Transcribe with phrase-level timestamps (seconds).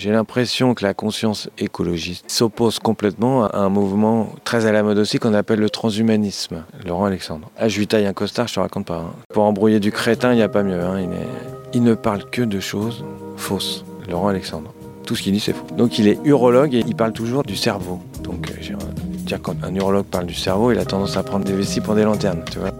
[0.00, 4.96] J'ai l'impression que la conscience écologiste s'oppose complètement à un mouvement très à la mode
[4.96, 6.64] aussi qu'on appelle le transhumanisme.
[6.86, 7.50] Laurent Alexandre.
[7.58, 8.96] Ah, je lui taille un costard, je te raconte pas.
[8.96, 9.12] hein.
[9.34, 10.80] Pour embrouiller du crétin, il n'y a pas mieux.
[10.80, 11.06] hein.
[11.74, 13.04] Il, ne parle que de choses
[13.36, 13.84] fausses.
[14.08, 14.72] Laurent Alexandre.
[15.04, 15.66] Tout ce qu'il dit, c'est faux.
[15.76, 18.00] Donc il est urologue et il parle toujours du cerveau.
[18.22, 18.74] Donc euh,
[19.26, 21.94] dire quand un urologue parle du cerveau, il a tendance à prendre des vessies pour
[21.94, 22.70] des lanternes, tu vois.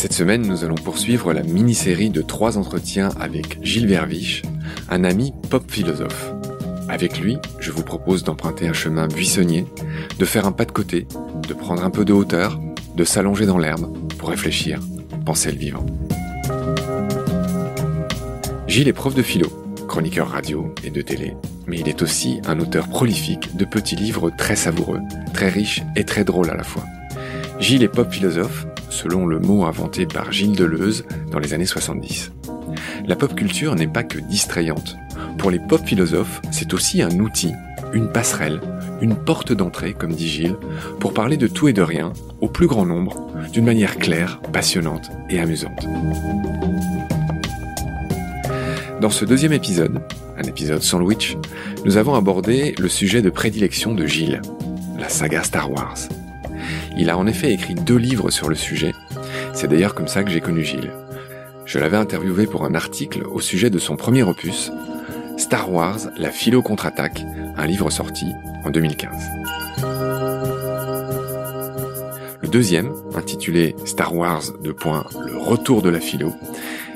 [0.00, 4.40] Cette semaine, nous allons poursuivre la mini-série de trois entretiens avec Gilles Verviche,
[4.88, 6.32] un ami pop philosophe.
[6.88, 9.66] Avec lui, je vous propose d'emprunter un chemin buissonnier,
[10.18, 11.06] de faire un pas de côté,
[11.46, 12.58] de prendre un peu de hauteur,
[12.96, 14.80] de s'allonger dans l'herbe pour réfléchir,
[15.26, 15.84] penser le vivant.
[18.68, 19.48] Gilles est prof de philo,
[19.86, 21.34] chroniqueur radio et de télé,
[21.66, 25.00] mais il est aussi un auteur prolifique de petits livres très savoureux,
[25.34, 26.86] très riches et très drôles à la fois.
[27.58, 32.32] Gilles est pop philosophe, selon le mot inventé par Gilles Deleuze dans les années 70.
[33.06, 34.96] La pop culture n'est pas que distrayante.
[35.38, 37.52] Pour les pop philosophes, c'est aussi un outil,
[37.94, 38.60] une passerelle,
[39.00, 40.56] une porte d'entrée, comme dit Gilles,
[40.98, 45.10] pour parler de tout et de rien, au plus grand nombre, d'une manière claire, passionnante
[45.30, 45.86] et amusante.
[49.00, 50.02] Dans ce deuxième épisode,
[50.36, 51.36] un épisode sandwich,
[51.84, 54.42] nous avons abordé le sujet de prédilection de Gilles,
[54.98, 55.96] la saga Star Wars.
[56.96, 58.94] Il a en effet écrit deux livres sur le sujet.
[59.52, 60.92] C'est d'ailleurs comme ça que j'ai connu Gilles.
[61.64, 64.72] Je l'avais interviewé pour un article au sujet de son premier opus,
[65.36, 67.24] Star Wars, la philo contre-attaque,
[67.56, 68.26] un livre sorti
[68.64, 69.10] en 2015.
[72.42, 76.34] Le deuxième, intitulé Star Wars, de le retour de la philo,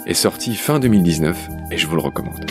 [0.06, 2.45] est sorti fin 2019 et je vous le recommande.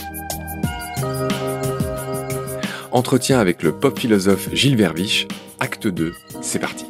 [2.91, 5.27] Entretien avec le pop philosophe Gilles Verviche,
[5.59, 6.85] acte 2, c'est parti.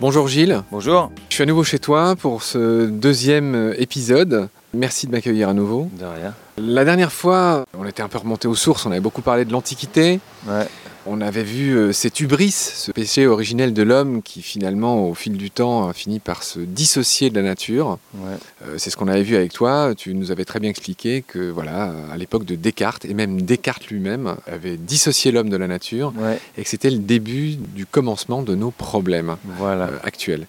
[0.00, 1.10] Bonjour Gilles, Bonjour.
[1.28, 4.48] je suis à nouveau chez toi pour ce deuxième euh, épisode.
[4.72, 5.90] Merci de m'accueillir à nouveau.
[5.98, 6.32] De rien.
[6.56, 9.52] La dernière fois, on était un peu remonté aux sources, on avait beaucoup parlé de
[9.52, 10.20] l'Antiquité.
[10.48, 10.66] Ouais.
[11.06, 15.32] On avait vu euh, cet hubris, ce péché originel de l'homme qui finalement, au fil
[15.38, 17.98] du temps, a fini par se dissocier de la nature.
[18.14, 18.36] Ouais.
[18.66, 19.94] Euh, c'est ce qu'on avait vu avec toi.
[19.96, 23.86] Tu nous avais très bien expliqué que, voilà, à l'époque de Descartes, et même Descartes
[23.86, 26.38] lui-même, avait dissocié l'homme de la nature Ouais.
[26.58, 29.84] et que c'était le début du commencement de nos problèmes Voilà.
[29.86, 30.46] euh, actuels.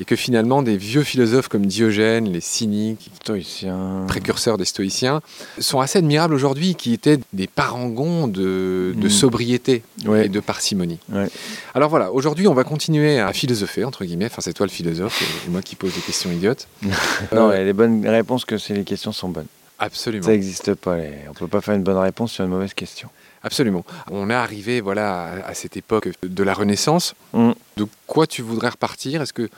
[0.00, 4.04] Et que finalement, des vieux philosophes comme Diogène, les cyniques, Stoïcien.
[4.08, 5.20] précurseurs des stoïciens,
[5.58, 9.10] sont assez admirables aujourd'hui, qui étaient des parangons de, de Mm.
[9.10, 10.24] sobriété Ouais.
[10.26, 10.98] et de parcimonie.
[11.12, 11.28] Ouais.
[11.74, 14.24] Alors voilà, aujourd'hui, on va continuer à philosopher, entre guillemets.
[14.26, 16.66] Enfin, c'est toi le philosophe, et- moi qui pose des questions idiotes.
[17.32, 19.46] Non, Euh, les bonnes réponses que c'est les questions sont bonnes.
[19.78, 20.24] Absolument.
[20.24, 20.96] Ça n'existe pas.
[20.96, 23.08] les- On peut pas faire une bonne réponse sur une mauvaise question.
[23.42, 23.84] Absolument.
[24.10, 27.14] On est arrivé voilà, à, à cette époque de la Renaissance.
[27.32, 27.52] Mm.
[27.78, 29.22] De quoi tu voudrais repartir?
[29.22, 29.48] Est-ce que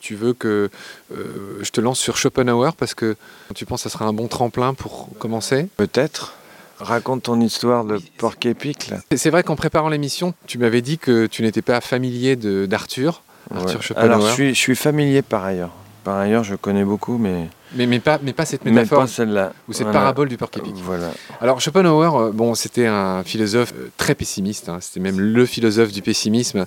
[0.00, 0.70] tu veux que
[1.12, 3.16] euh, je te lance sur Schopenhauer parce que
[3.54, 5.68] tu penses que ça sera un bon tremplin pour commencer?
[5.76, 6.34] Peut-être.
[6.78, 8.92] Raconte ton histoire de porc épic.
[9.14, 13.22] C'est- vrai qu'en préparant l'émission, tu m'avais dit que tu n'étais pas familier d'Arthur.
[13.52, 13.82] Arthur Ouais.
[13.82, 14.04] Schopenhauer.
[14.14, 15.70] Alors je suis, je suis familier par ailleurs.
[16.04, 19.52] Par ailleurs, je connais beaucoup, mais Mais, mais, pas, mais pas cette métaphore pas celle-là.
[19.68, 19.98] ou cette Voilà.
[19.98, 20.74] parabole du porc épic.
[20.76, 21.10] Voilà.
[21.40, 24.68] Alors Schopenhauer, euh, bon, c'était un philosophe euh, très pessimiste.
[24.68, 24.78] hein.
[24.80, 26.64] C'était même le philosophe du pessimisme.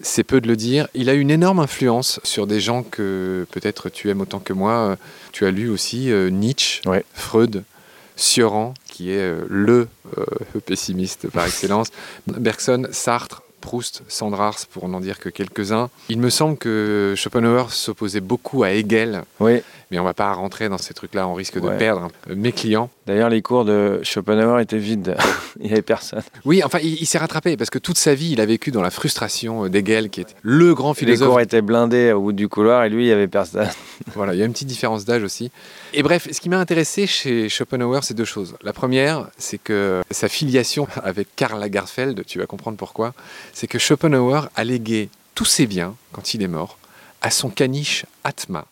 [0.00, 0.86] C'est peu de le dire.
[0.94, 4.72] Il a une énorme influence sur des gens que peut-être tu aimes autant que moi.
[4.72, 4.96] Euh,
[5.32, 7.04] Tu as lu aussi euh, Nietzsche, Ouais.
[7.14, 7.64] Freud,
[8.16, 9.88] Sioran, qui est euh, le
[10.18, 10.24] euh,
[10.66, 11.88] pessimiste par excellence,
[12.26, 15.90] Bergson, Sartre, Proust, Sandrars, pour n'en dire que quelques-uns.
[16.08, 19.62] Il me semble que Schopenhauer s'opposait beaucoup à Hegel, Oui.
[19.90, 22.90] Mais on va pas rentrer dans ces trucs-là, on risque de perdre euh, mes clients.
[23.06, 25.16] D'ailleurs, les cours de Schopenhauer étaient vides.
[25.60, 26.22] Il n'y avait personne.
[26.44, 28.82] Oui, enfin, il, il s'est rattrapé parce que toute sa vie, il a vécu dans
[28.82, 31.28] la frustration euh, d'Hegel, qui est le grand Les philosophe.
[31.28, 33.68] cours étaient blindés au bout du couloir et lui, il n'y avait personne.
[34.14, 35.50] Voilà, il y a une petite différence d'âge aussi.
[35.92, 38.54] Et bref, ce qui m'a intéressé chez Schopenhauer, c'est deux choses.
[38.62, 43.12] La première, c'est que sa filiation avec Karl Lagerfeld, tu vas comprendre pourquoi,
[43.52, 46.78] c'est que Schopenhauer a légué tous ses biens, quand il est mort,
[47.22, 48.66] à son caniche Atma.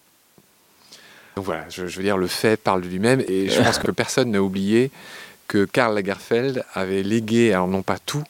[1.36, 3.90] Donc voilà, je, je veux dire, le fait parle de lui-même, et je pense que
[3.90, 4.90] personne n'a oublié
[5.48, 8.24] que Karl Lagerfeld avait légué, alors non pas tout,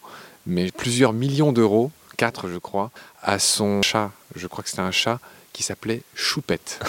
[0.46, 2.90] mais plusieurs millions d'euros, quatre je crois,
[3.22, 5.20] à son chat, je crois que c'était un chat,
[5.52, 6.80] qui s'appelait Choupette.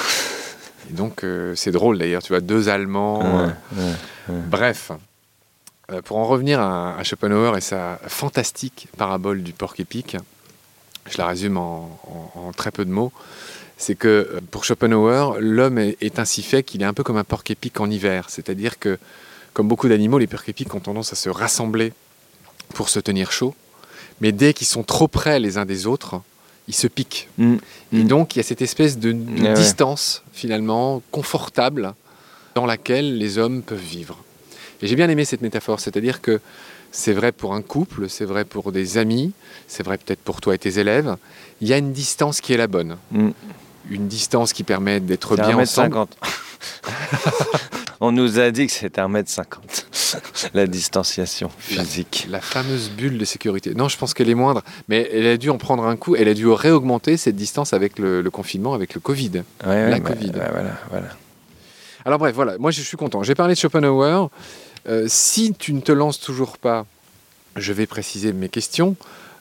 [0.90, 3.22] Et donc euh, c'est drôle d'ailleurs, tu vois, deux Allemands.
[3.24, 3.84] euh, Ouais,
[4.30, 4.42] ouais.
[4.48, 4.92] Bref,
[5.90, 10.18] Euh, pour en revenir à, à Schopenhauer et sa fantastique parabole du porc épic,
[11.10, 11.98] je la résume en,
[12.36, 13.14] en- en très peu de mots,
[13.78, 17.24] c'est que euh, pour Schopenhauer, l'homme est, ainsi fait qu'il est un peu comme un
[17.24, 18.26] porc épic en hiver.
[18.30, 18.98] C'est-à-dire que,
[19.54, 21.94] comme beaucoup d'animaux, les porcs épics ont tendance à se rassembler
[22.74, 23.56] pour se tenir chaud,
[24.20, 26.20] mais dès qu'ils sont trop près les uns des autres,
[26.68, 27.30] ils se piquent.
[27.38, 27.56] Mm.
[27.94, 28.08] Et Mm.
[28.08, 29.54] donc, il y a cette espèce de, ouais.
[29.54, 31.94] distance, finalement, confortable,
[32.56, 34.18] dans laquelle les hommes peuvent vivre.
[34.82, 36.40] Et j'ai bien aimé cette métaphore, c'est-à-dire que
[36.92, 39.32] c'est vrai pour un couple, c'est vrai pour des amis,
[39.68, 41.16] c'est vrai peut-être pour toi et tes élèves.
[41.62, 42.98] Il y a une distance qui est la bonne.
[43.12, 43.30] Mm.
[43.90, 45.96] Une distance qui permet d'être bien ensemble.
[45.96, 46.08] 1m50.
[48.00, 52.28] On nous a dit que c'était 1m50, la distanciation physique.
[52.30, 53.74] La fameuse bulle de sécurité.
[53.74, 56.16] Non, je pense qu'elle est moindre, mais elle a dû en prendre un coup.
[56.16, 59.32] Elle a dû réaugmenter cette distance avec le, le confinement, avec le Covid.
[59.34, 60.28] Ouais, ouais, La bah, Covid.
[60.28, 61.08] ouais, voilà, voilà.
[62.06, 63.24] Alors bref, voilà, moi je suis content.
[63.24, 64.30] J'ai parlé de Schopenhauer.
[64.88, 66.86] Euh, si tu ne te lances toujours pas,
[67.56, 68.96] je vais préciser mes questions.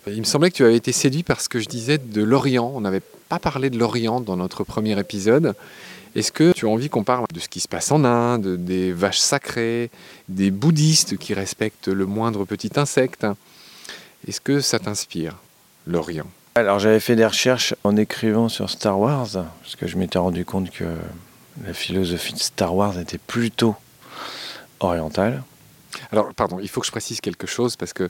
[0.07, 2.73] Il me semblait que tu avais été séduit par ce que je disais de l'Orient.
[2.75, 5.55] On n'avait pas parlé de l'Orient dans notre premier épisode.
[6.15, 8.93] Est-ce que tu as envie qu'on parle de ce qui se passe en Inde, des
[8.93, 9.91] vaches sacrées,
[10.29, 13.27] des bouddhistes qui respectent le moindre petit insecte?
[14.27, 15.37] Est-ce que ça t'inspire,
[15.87, 16.27] l'Orient?
[16.55, 20.45] Alors j'avais fait des recherches en écrivant sur Star Wars, parce que je m'étais rendu
[20.45, 20.85] compte que
[21.67, 23.77] la philosophie de Star Wars était plutôt
[24.81, 25.43] orientale.
[26.13, 28.09] Alors, pardon, il faut que je précise quelque chose parce que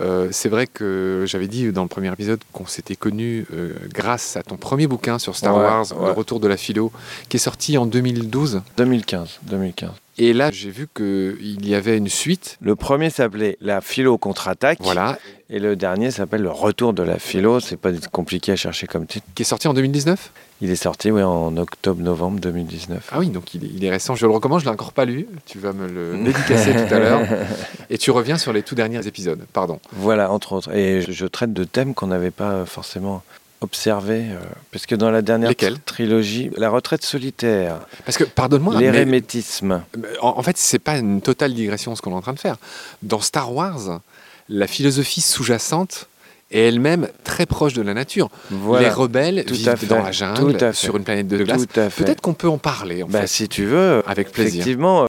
[0.00, 4.36] euh, c'est vrai que j'avais dit dans le premier épisode qu'on s'était connus euh, grâce
[4.36, 6.06] à ton premier bouquin sur Star Ouais, Wars, ouais.
[6.06, 6.92] Le Retour de la Philo,
[7.28, 8.62] qui est sorti en 2012.
[8.76, 9.90] 2015, 2015.
[10.16, 12.56] Et là, j'ai vu qu'il y avait une suite.
[12.60, 14.78] Le premier s'appelait La philo contre-attaque.
[14.80, 15.18] Voilà,
[15.50, 17.58] Et le dernier s'appelle Le retour de la philo.
[17.58, 19.26] C'est pas compliqué à chercher comme titre.
[19.34, 20.30] qui est sorti en 2019.
[20.60, 23.08] Il est sorti ouais, en octobre-novembre 2019.
[23.12, 24.14] Ah oui, donc il est, il est récent.
[24.14, 25.26] Je le recommande, je ne l'ai encore pas lu.
[25.46, 27.20] Tu vas me le dédicacer tout à l'heure.
[27.90, 29.40] Et tu reviens sur les tout derniers épisodes.
[29.52, 29.80] Pardon.
[29.92, 30.74] Voilà, entre autres.
[30.74, 33.22] Et je, je traite de thèmes qu'on n'avait pas forcément
[33.60, 34.26] observés.
[34.30, 34.38] euh,
[34.70, 35.52] parce que dans la dernière
[35.84, 39.82] trilogie, La retraite solitaire, Parce que, pardonne-moi, L'hérémétisme.
[40.22, 42.56] En, en fait, c'est pas une totale digression ce qu'on est en train de faire.
[43.02, 44.00] Dans Star Wars,
[44.48, 46.08] la philosophie sous-jacente
[46.54, 48.30] est elle-même très proche de la nature.
[48.50, 48.88] Voilà.
[48.88, 49.86] Les rebelles Tout vivent à fait.
[49.86, 50.86] dans la jungle, Tout à fait.
[50.86, 51.66] sur une planète de glace.
[51.66, 52.04] Tout à fait.
[52.04, 54.60] Peut-être qu'on peut en parler, en Bah, fait, si tu veux, avec plaisir.
[54.62, 55.06] effectivement, euh,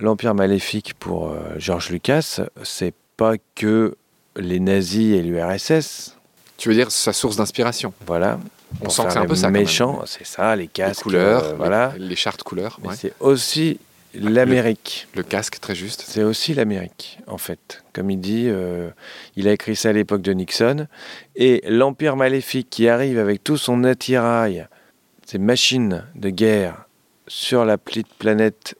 [0.00, 3.94] l'Empire maléfique pour euh, George Lucas, c'est pas que
[4.36, 6.16] les nazis et l'URSS.
[6.58, 8.38] Tu veux dire sa source d'inspiration Voilà.
[8.84, 9.50] On sent que c'est un peu ça.
[9.50, 11.02] méchants, c'est ça, les Les casques.
[11.02, 11.92] couleurs, euh, les- voilà.
[11.98, 12.94] les, chartes couleurs, ouais.
[12.98, 13.78] c'est aussi
[14.20, 15.08] l'Amérique.
[15.14, 16.04] le casque, très juste.
[16.06, 17.82] C'est aussi l'Amérique, en fait.
[17.92, 18.90] Comme il dit, euh,
[19.36, 20.86] il a écrit ça à l'époque de Nixon.
[21.34, 24.66] Et l'Empire maléfique qui arrive avec tout son attirail,
[25.24, 26.86] ses machines de guerre
[27.28, 28.76] sur la petite planète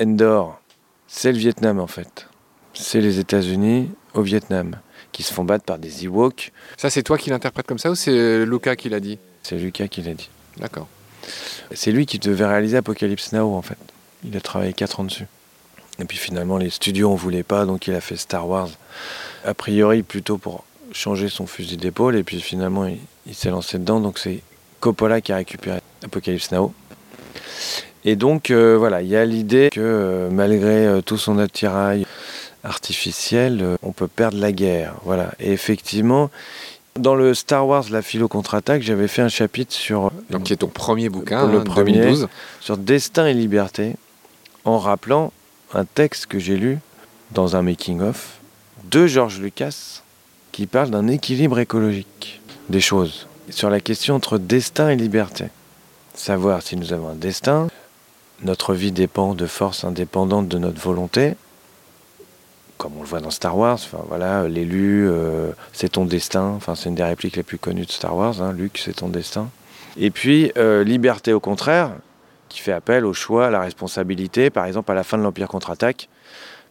[0.00, 0.60] Endor,
[1.06, 2.28] c'est le Vietnam, en fait.
[2.74, 4.76] C'est les États-Unis au Vietnam,
[5.10, 6.52] qui se font battre par des Ewoks.
[6.76, 9.18] Ça, c'est toi qui l'interprètes comme ça ou c'est Luca qui l'a dit?
[9.42, 10.30] C'est Lucas qui l'a dit.
[10.58, 10.86] D'accord.
[11.72, 13.78] C'est lui qui devait réaliser Apocalypse Now, en fait.
[14.24, 15.26] Il a travaillé 4 ans dessus.
[16.00, 18.68] Et puis finalement, les studios en voulaient pas, donc il a fait Star Wars.
[19.44, 22.16] A priori, plutôt pour changer son fusil d'épaule.
[22.16, 24.00] Et puis finalement, il, il s'est lancé dedans.
[24.00, 24.40] Donc c'est
[24.80, 26.72] Coppola qui a récupéré Apocalypse Now.
[28.04, 32.06] Et donc, euh, voilà, il y a l'idée que euh, malgré euh, tout son attirail
[32.64, 34.94] artificiel, on peut perdre la guerre.
[35.04, 35.32] Voilà.
[35.40, 36.30] Et effectivement,
[36.96, 40.56] dans le Star Wars, la philo contre-attaque, j'avais fait un chapitre sur Donc, qui est
[40.56, 41.92] ton premier bouquin, Le hein, premier.
[42.00, 42.28] 2012.
[42.60, 43.96] sur Destin et Liberté,
[44.68, 45.32] en rappelant
[45.74, 46.78] un texte que j'ai lu
[47.32, 48.38] dans un making-of
[48.84, 50.02] de George Lucas
[50.52, 55.46] qui parle d'un équilibre écologique des choses, sur la question entre destin et liberté.
[56.14, 57.68] Savoir si nous avons un destin,
[58.42, 61.34] notre vie dépend de forces indépendantes de notre volonté,
[62.76, 63.78] comme on le voit dans Star Wars,
[64.08, 67.90] voilà, l'élu, euh, c'est ton destin, enfin c'est une des répliques les plus connues de
[67.90, 69.48] Star Wars, hein, Luke, c'est ton destin.
[69.96, 71.92] Et puis, euh, liberté au contraire,
[72.48, 74.50] qui fait appel au choix, à la responsabilité.
[74.50, 76.08] Par exemple, à la fin de l'Empire contre-attaque,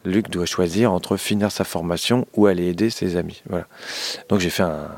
[0.05, 3.41] Luke doit choisir entre finir sa formation ou aller aider ses amis.
[3.49, 3.67] Voilà.
[4.29, 4.89] Donc j'ai fait un,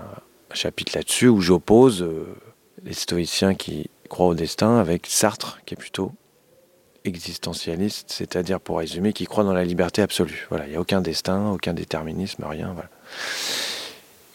[0.54, 2.26] chapitre là-dessus où j'oppose euh,
[2.84, 6.12] les stoïciens qui croient au destin avec Sartre, qui est plutôt
[7.06, 10.48] existentialiste, c'est-à-dire pour résumer, qui croit dans la liberté absolue.
[10.50, 12.76] Voilà, il n'y a aucun destin, aucun déterminisme, rien.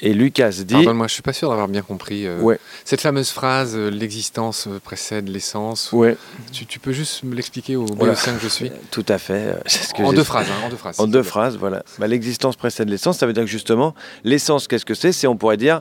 [0.05, 0.75] Et Lucas dit...
[0.75, 2.27] Pardonne-moi, je suis pas sûr d'avoir bien compris.
[2.27, 2.59] euh, Ouais.
[2.85, 5.91] Cette fameuse phrase, euh, l'existence euh, précède l'essence.
[5.93, 6.17] Ouais,
[6.53, 8.15] Tu, tu peux juste me l'expliquer au Voilà.
[8.15, 9.57] que je suis tout à fait.
[9.67, 11.01] c'est ce que En deux phrases, hein, en deux phrases.
[11.01, 11.83] En deux phrases, voilà.
[11.99, 13.95] Bah, L'existence précède l'essence, ça veut dire que justement,
[14.25, 15.13] l'essence, qu'est-ce que c'est?
[15.13, 15.81] C'est, on pourrait dire,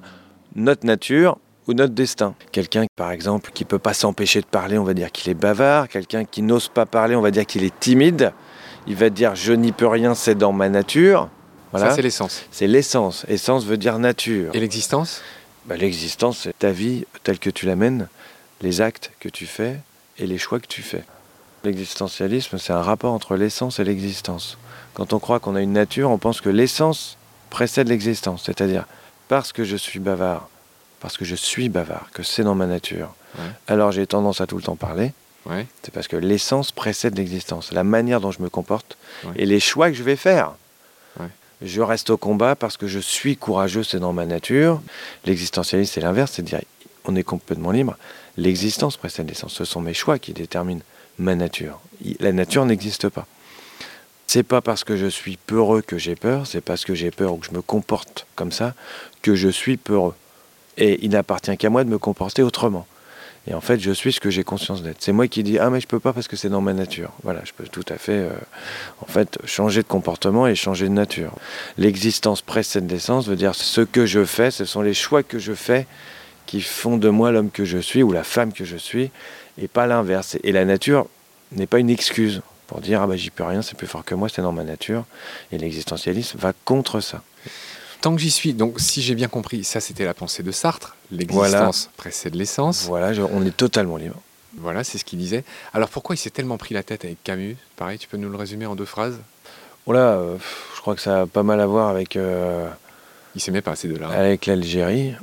[0.55, 1.37] notre nature
[1.67, 2.35] ou notre destin.
[2.51, 5.87] Quelqu'un, par exemple, qui peut pas s'empêcher de parler, on va dire qu'il est bavard.
[5.89, 8.31] Quelqu'un qui n'ose pas parler, on va dire qu'il est timide.
[8.87, 11.29] Il va dire, je n'y peux rien, c'est dans ma nature.
[11.73, 11.89] Voilà.
[11.89, 12.43] Ça, c'est l'essence.
[12.51, 13.25] c'est l'essence.
[13.27, 14.51] Essence veut dire nature.
[14.55, 15.21] Et l'existence
[15.65, 18.07] Bah, L'existence, c'est ta vie telle que tu l'amènes,
[18.61, 19.77] les actes que tu fais
[20.17, 21.03] et les choix que tu fais.
[21.63, 24.57] L'existentialisme, c'est un rapport entre l'essence et l'existence.
[24.93, 27.17] Quand on croit qu'on a une nature, on pense que l'essence
[27.49, 28.43] précède l'existence.
[28.45, 28.85] C'est-à-dire,
[29.27, 30.49] parce que je suis bavard,
[30.99, 33.45] parce que je suis bavard, que c'est dans ma nature, Ouais.
[33.67, 35.11] alors j'ai tendance à tout le temps parler.
[35.47, 35.65] Ouais.
[35.81, 39.31] C'est parce que l'essence précède l'existence, la manière dont je me comporte Ouais.
[39.37, 40.53] et les choix que je vais faire.
[41.63, 44.81] Je reste au combat parce que je suis courageux, c'est dans ma nature.
[45.25, 46.61] L'existentialisme, c'est l'inverse, c'est de dire
[47.05, 47.97] on est complètement libre.
[48.37, 49.53] L'existence précède l'essence.
[49.53, 50.81] Ce sont mes choix qui déterminent
[51.17, 51.79] ma nature.
[52.19, 53.27] La nature n'existe pas.
[54.27, 57.33] C'est pas parce que je suis peureux que j'ai peur, c'est parce que j'ai peur
[57.33, 58.73] ou que je me comporte comme ça
[59.21, 60.15] que je suis peureux.
[60.77, 62.87] Et il n'appartient qu'à moi de me comporter autrement.
[63.45, 64.97] Et en fait, je suis ce que j'ai conscience d'être.
[65.01, 67.11] C'est moi qui dis ah mais je peux pas parce que c'est dans ma nature.
[67.23, 68.31] Voilà, je peux tout à fait euh,
[69.01, 71.33] en fait changer de comportement et changer de nature.
[71.77, 75.53] L'existence précède l'essence veut dire ce que je fais, ce sont les choix que je
[75.53, 75.87] fais
[76.45, 79.11] qui font de moi l'homme que je suis ou la femme que je suis
[79.57, 80.37] et pas l'inverse.
[80.43, 81.07] Et la nature
[81.51, 84.15] n'est pas une excuse pour dire ah bah j'y peux rien, c'est plus fort que
[84.15, 85.03] moi, c'est dans ma nature.
[85.51, 87.21] Et l'existentialisme va contre ça.
[88.03, 90.97] Tant que j'y suis, donc si j'ai bien compris, ça c'était la pensée de Sartre,
[91.09, 92.83] l'existence précède l'essence.
[92.83, 94.19] Voilà, je- on est totalement libre.
[94.57, 95.45] Voilà, c'est ce qu'il disait.
[95.73, 97.55] Alors pourquoi il s'est tellement pris la tête avec Camus?
[97.77, 99.19] Pareil, tu peux nous le résumer en deux phrases?
[99.85, 100.35] Oh là, euh,
[100.75, 102.67] je crois que ça a pas mal à voir avec, euh,
[103.35, 104.09] Il s'aimait pas ces deux-là.
[104.09, 105.13] avec l'Algérie.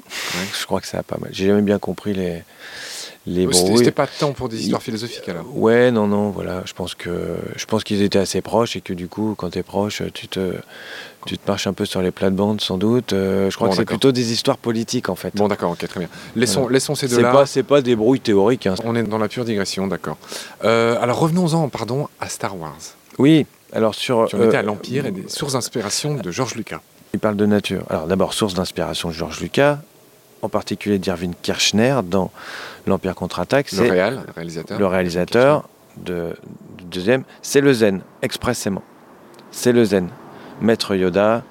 [0.58, 1.28] Je crois que ça a pas mal.
[1.34, 2.42] J'ai jamais bien compris les,
[3.26, 5.44] les C'était pas tant pour des histoires philosophiques alors.
[5.54, 6.62] Ouais, non, non, voilà.
[6.64, 9.62] Je pense que je pense qu'ils étaient assez proches et que du coup, quand t'es
[9.62, 10.54] proche, tu te
[11.26, 13.12] tu te marches un peu sur les plates-bandes, sans doute.
[13.12, 15.34] Euh, je crois Bon, que c'est plutôt des histoires politiques en fait.
[15.36, 16.08] Bon d'accord, ok, très bien.
[16.34, 16.74] Laissons, Voilà.
[16.74, 17.30] laissons ces deux-là.
[17.32, 18.66] pas c'est pas des brouilles théoriques.
[18.66, 18.74] hein.
[18.84, 20.16] On est dans la pure digression, d'accord.
[20.64, 22.78] Euh, alors revenons-en, pardon, à Star Wars.
[23.18, 23.44] Oui.
[23.72, 24.26] Alors sur.
[24.28, 26.80] Tu en étais euh, à l'Empire et des sources d'inspiration de George Lucas.
[27.12, 27.82] Il parle de nature.
[27.90, 29.78] Alors d'abord, source d'inspiration de Georges Lucas,
[30.42, 32.30] en particulier d'Irving Kirchner dans
[32.87, 33.70] L'Empire contre-attaque.
[33.73, 34.78] Le C'est réal, le réalisateur.
[34.78, 35.68] le réalisateur
[35.99, 36.35] de,
[36.78, 37.25] du deuxième.
[37.42, 38.82] C'est le zen, expressément.
[39.50, 40.09] C'est le zen.
[40.62, 41.42] Maître Yoda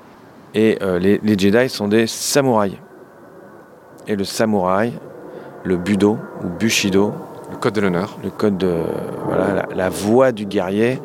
[0.55, 2.77] et euh, les, les Jedi sont des samouraïs.
[4.07, 4.93] Et le samouraï,
[5.63, 7.13] le budo ou bushido,
[7.51, 8.17] Le code de l'honneur.
[8.23, 8.75] le code de
[9.25, 10.99] voilà, la, la voix du guerrier,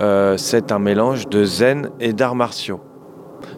[0.00, 2.80] euh, c'est un mélange de zen et d'arts martiaux.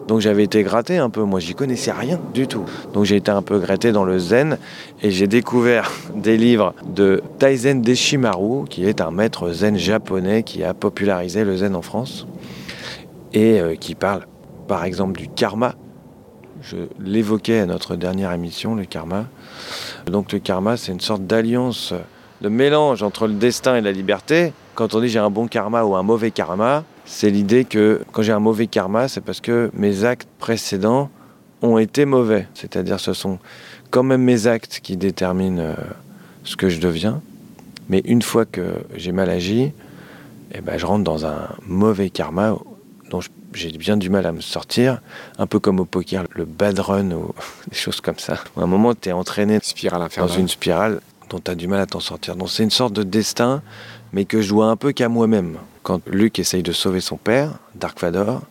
[0.07, 2.63] Donc j'avais été gratté un peu, moi j'y connaissais rien du tout.
[2.93, 4.57] Donc j'ai été un peu gratté dans le zen
[5.03, 10.63] et j'ai découvert des livres de Taizen Deshimaru, qui est un maître zen japonais qui
[10.63, 12.25] a popularisé le zen en France
[13.33, 14.25] et euh, qui parle
[14.67, 15.75] par exemple du karma.
[16.61, 19.25] Je l'évoquais à notre dernière émission, le karma.
[20.05, 21.93] Donc le karma, c'est une sorte d'alliance,
[22.41, 24.53] de mélange entre le destin et la liberté.
[24.73, 28.21] Quand on dit j'ai un bon karma ou un mauvais karma, c'est l'idée que quand
[28.21, 31.09] j'ai un mauvais karma, c'est parce que mes actes précédents
[31.61, 32.47] ont été mauvais.
[32.53, 33.39] C'est-à-dire ce sont
[33.89, 35.73] quand même mes actes qui déterminent euh,
[36.43, 37.21] ce que je deviens.
[37.89, 39.71] Mais une fois que j'ai mal agi,
[40.53, 42.55] eh ben, je rentre dans un mauvais karma
[43.09, 43.21] dont
[43.53, 44.99] j'ai bien du mal à me sortir,
[45.39, 47.33] un peu comme au poker, le bad run ou
[47.69, 48.33] des choses comme ça.
[48.57, 50.99] À un moment, tu es entraîné Spirale dans une spirale
[51.29, 52.35] dont tu as du mal à t'en sortir.
[52.35, 53.61] Donc c'est une sorte de destin,
[54.13, 55.57] mais que je dois un peu qu'à moi-même.
[55.83, 58.41] Quand Luke essaye de sauver son père, Dark Vador,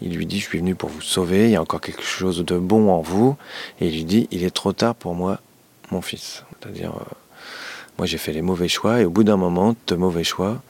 [0.00, 2.44] il lui dit, je suis venu pour vous sauver, il y a encore quelque chose
[2.44, 3.36] de bon en vous.
[3.80, 5.40] Et il lui dit, il est trop tard pour moi,
[5.90, 6.44] mon fils.
[6.60, 7.14] C'est-à-dire, euh,
[7.98, 10.62] moi j'ai fait les mauvais choix, et au bout d'un moment, de mauvais choix,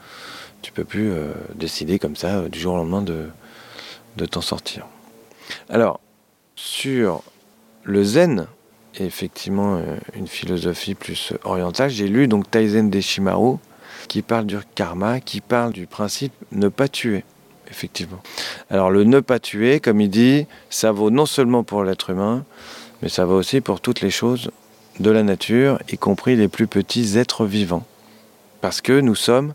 [0.63, 3.27] tu peux plus euh, décider comme ça, euh, du jour au lendemain, de,
[4.17, 4.87] de t'en sortir.
[5.69, 6.01] Alors,
[6.57, 7.23] sur
[7.85, 8.47] le zen,
[8.99, 9.81] effectivement
[10.15, 13.59] une philosophie plus orientale, j'ai lu donc Taizen Deshimaru,
[14.09, 17.25] qui parle du karma, qui parle du principe ne pas tuer,
[17.71, 18.21] effectivement.
[18.71, 22.45] Alors le ne pas tuer, comme il dit, ça vaut non seulement pour l'être humain,
[23.03, 24.51] mais ça vaut aussi pour toutes les choses
[24.99, 27.87] de la nature, y compris les plus petits êtres vivants.
[28.61, 29.55] Parce que nous sommes,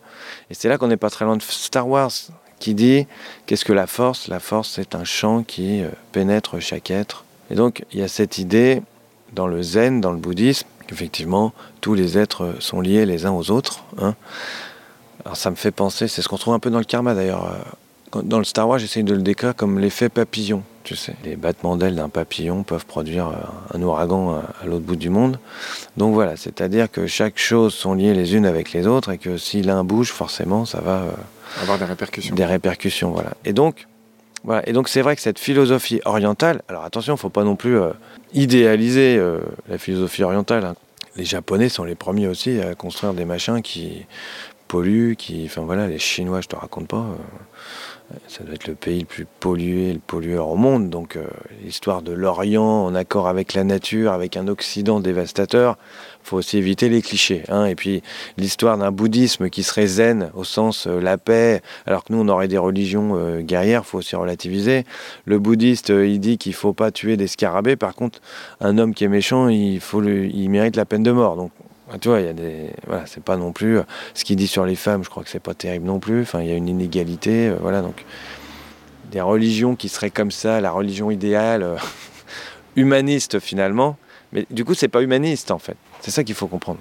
[0.50, 2.12] et c'est là qu'on n'est pas très loin de Star Wars,
[2.60, 3.05] qui dit
[3.45, 4.29] qu'est-ce que la force?
[4.29, 7.25] La force, c'est un champ qui euh, pénètre chaque être.
[7.51, 8.81] Et donc, il y a cette idée
[9.33, 13.52] dans le zen, dans le bouddhisme, qu'effectivement, tous les êtres sont liés les uns aux
[13.52, 13.84] autres.
[14.02, 14.16] hein.
[15.26, 17.46] Alors ça me fait penser, c'est ce qu'on trouve un peu dans le karma d'ailleurs.
[18.16, 21.16] euh, Dans le Star Wars, j'essaye de le décrire comme l'effet papillon, tu sais.
[21.24, 25.10] Les battements d'ailes d'un papillon peuvent produire euh, un ouragan à, à l'autre bout du
[25.10, 25.40] monde.
[25.98, 29.38] Donc voilà, c'est-à-dire que chaque chose sont liées les unes avec les autres et que
[29.38, 30.92] si l'un bouge, forcément, ça va...
[31.04, 31.12] euh,
[31.62, 32.36] Avoir des répercussions.
[32.36, 33.32] des répercussions, voilà.
[33.46, 33.88] Et donc,
[34.44, 34.68] voilà.
[34.68, 37.80] Et donc c'est vrai que cette philosophie orientale, alors attention, il faut pas non plus
[37.80, 37.92] euh,
[38.34, 40.66] idéaliser euh, la philosophie orientale.
[40.66, 40.76] hein.
[41.16, 44.06] Les Japonais sont les premiers aussi à construire des machins qui
[45.18, 46.98] qui, enfin voilà, les Chinois, je te raconte pas.
[46.98, 50.89] euh, ça doit être le pays le plus pollué, le pollueur au monde.
[50.89, 51.25] Donc euh,
[51.63, 55.77] l'histoire de l'Orient en accord avec la nature, avec un Occident dévastateur,
[56.24, 57.44] faut aussi éviter les clichés.
[57.50, 57.65] hein.
[57.65, 58.01] Et puis
[58.38, 62.27] l'histoire d'un bouddhisme qui serait zen au sens euh, la paix, alors que nous on
[62.27, 64.86] aurait des religions euh, guerrières, faut aussi relativiser.
[65.25, 68.22] Le bouddhiste euh, il dit qu'il faut pas tuer des scarabées, par contre
[68.60, 71.50] un homme qui est méchant il faut le- il mérite la peine de mort.
[72.02, 72.72] Tu vois, il y a des.
[72.88, 73.78] Voilà, c'est pas non plus.
[73.80, 76.22] euh, Ce qu'il dit sur les femmes, je crois que c'est pas terrible non plus.
[76.22, 77.50] Enfin, il y a une inégalité.
[77.50, 78.06] euh, voilà, donc.
[79.12, 81.75] Des religions qui seraient comme ça, la religion idéale, euh,
[82.75, 83.98] humaniste finalement.
[84.32, 85.78] Mais du coup, c'est pas humaniste en fait.
[86.02, 86.80] C'est ça qu'il faut comprendre.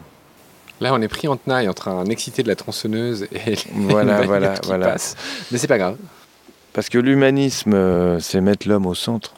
[0.80, 4.54] Là, on est pris en tenaille entre un excité de la tronçonneuse et Voilà, voilà,
[4.56, 4.92] qui voilà.
[4.92, 5.14] passe.
[5.50, 5.97] Mais c'est pas grave.
[6.73, 9.35] Parce que l'humanisme, euh, c'est mettre l'homme au centre.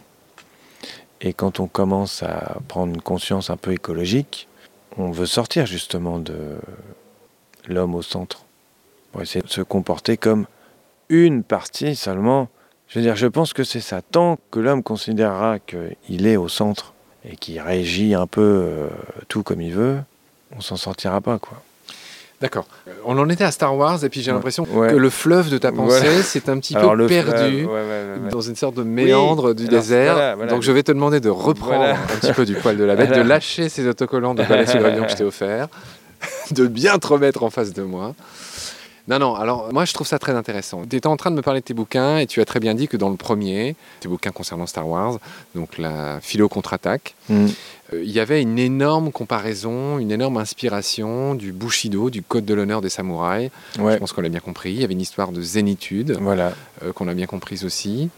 [1.21, 4.47] Et quand on commence à prendre une conscience un peu écologique,
[4.97, 6.57] on veut sortir justement de
[7.67, 8.45] l'homme au centre.
[9.13, 10.47] Pour essayer de se comporter comme
[11.09, 12.49] une partie seulement.
[12.89, 14.03] Je veux dire, je pense que c'est ça.
[14.03, 18.89] Tant que l'homme considérera qu'il est au centre et qu'il régit un peu euh,
[19.29, 19.99] tout comme il veut,
[20.57, 21.63] on s'en sortira pas, quoi.
[22.45, 22.67] D'accord.
[22.87, 24.37] Euh, On en était à Star Wars et puis j'ai Ouais.
[24.37, 24.91] l'impression Ouais.
[24.91, 28.55] que le fleuve de ta pensée c'est un petit Alors, peu perdu fleuve, dans une
[28.55, 30.13] sorte de méandre du alors, désert.
[30.15, 30.53] voilà, voilà.
[30.53, 31.95] Donc je vais te demander de reprendre Voilà.
[31.95, 35.05] un petit peu du poil de la bête, de lâcher ces autocollants de Palais Avion
[35.05, 35.69] que je t'ai offert,
[36.51, 38.15] de bien te remettre en face de moi.
[39.07, 40.83] Non, non, alors moi je trouve ça très intéressant.
[40.89, 42.75] Tu étais en train de me parler de tes bouquins et tu as très bien
[42.75, 45.19] dit que dans le premier, tes bouquins concernant Star Wars,
[45.55, 47.47] donc la philo contre-attaque, Mm.
[47.93, 52.55] euh, il y avait une énorme comparaison, une énorme inspiration du Bushido, du code de
[52.55, 53.51] l'honneur des samouraïs.
[53.79, 53.93] Ouais.
[53.93, 54.73] Je pense qu'on l'a bien compris.
[54.73, 56.55] Il y avait une histoire de zénitude Voilà.
[56.83, 58.09] euh, qu'on a bien comprise aussi.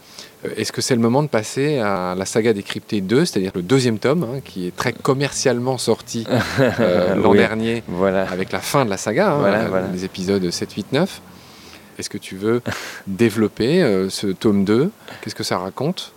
[0.47, 3.61] Euh, Est-ce que c'est le moment de passer à la saga décryptée 2, c'est-à-dire le
[3.61, 6.25] deuxième tome, hein, qui est très commercialement sorti
[6.59, 7.37] euh, l'an Oui.
[7.37, 8.29] dernier Voilà.
[8.29, 9.87] avec la fin de la saga, hein, Voilà, euh, voilà.
[9.93, 11.21] les épisodes 7, 8, 9
[11.99, 12.61] Est-ce que tu veux
[13.07, 16.13] développer euh, ce tome 2 Qu'est-ce que ça raconte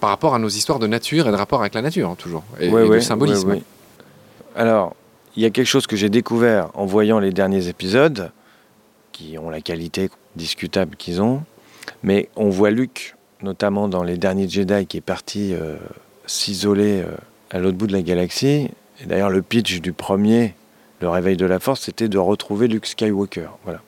[0.00, 2.44] par rapport à nos histoires de nature et de rapport avec la nature, hein, toujours,
[2.60, 3.62] et, Ouais, et ouais, de symbolisme ouais.
[4.56, 4.94] Alors,
[5.36, 8.30] il y a quelque chose que j'ai découvert en voyant les derniers épisodes,
[9.12, 11.42] qui ont la qualité discutable qu'ils ont,
[12.02, 13.14] mais on voit Luke,
[13.44, 15.76] notamment dans les derniers Jedi, qui est parti euh,
[16.26, 17.14] s'isoler euh,
[17.50, 18.70] à l'autre bout de la galaxie.
[19.00, 20.54] Et d'ailleurs, le pitch du premier,
[21.00, 23.48] le réveil de la Force, c'était de retrouver Luke Skywalker.
[23.64, 23.80] Voilà.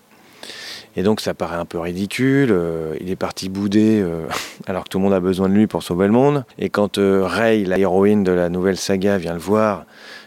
[0.98, 2.50] Et donc ça paraît un peu ridicule.
[2.52, 4.04] euh, il est parti bouder
[4.66, 6.44] alors que tout le monde a besoin de lui pour sauver le monde.
[6.58, 9.84] Et quand Rey, la héroïne de la nouvelle saga, vient le voir,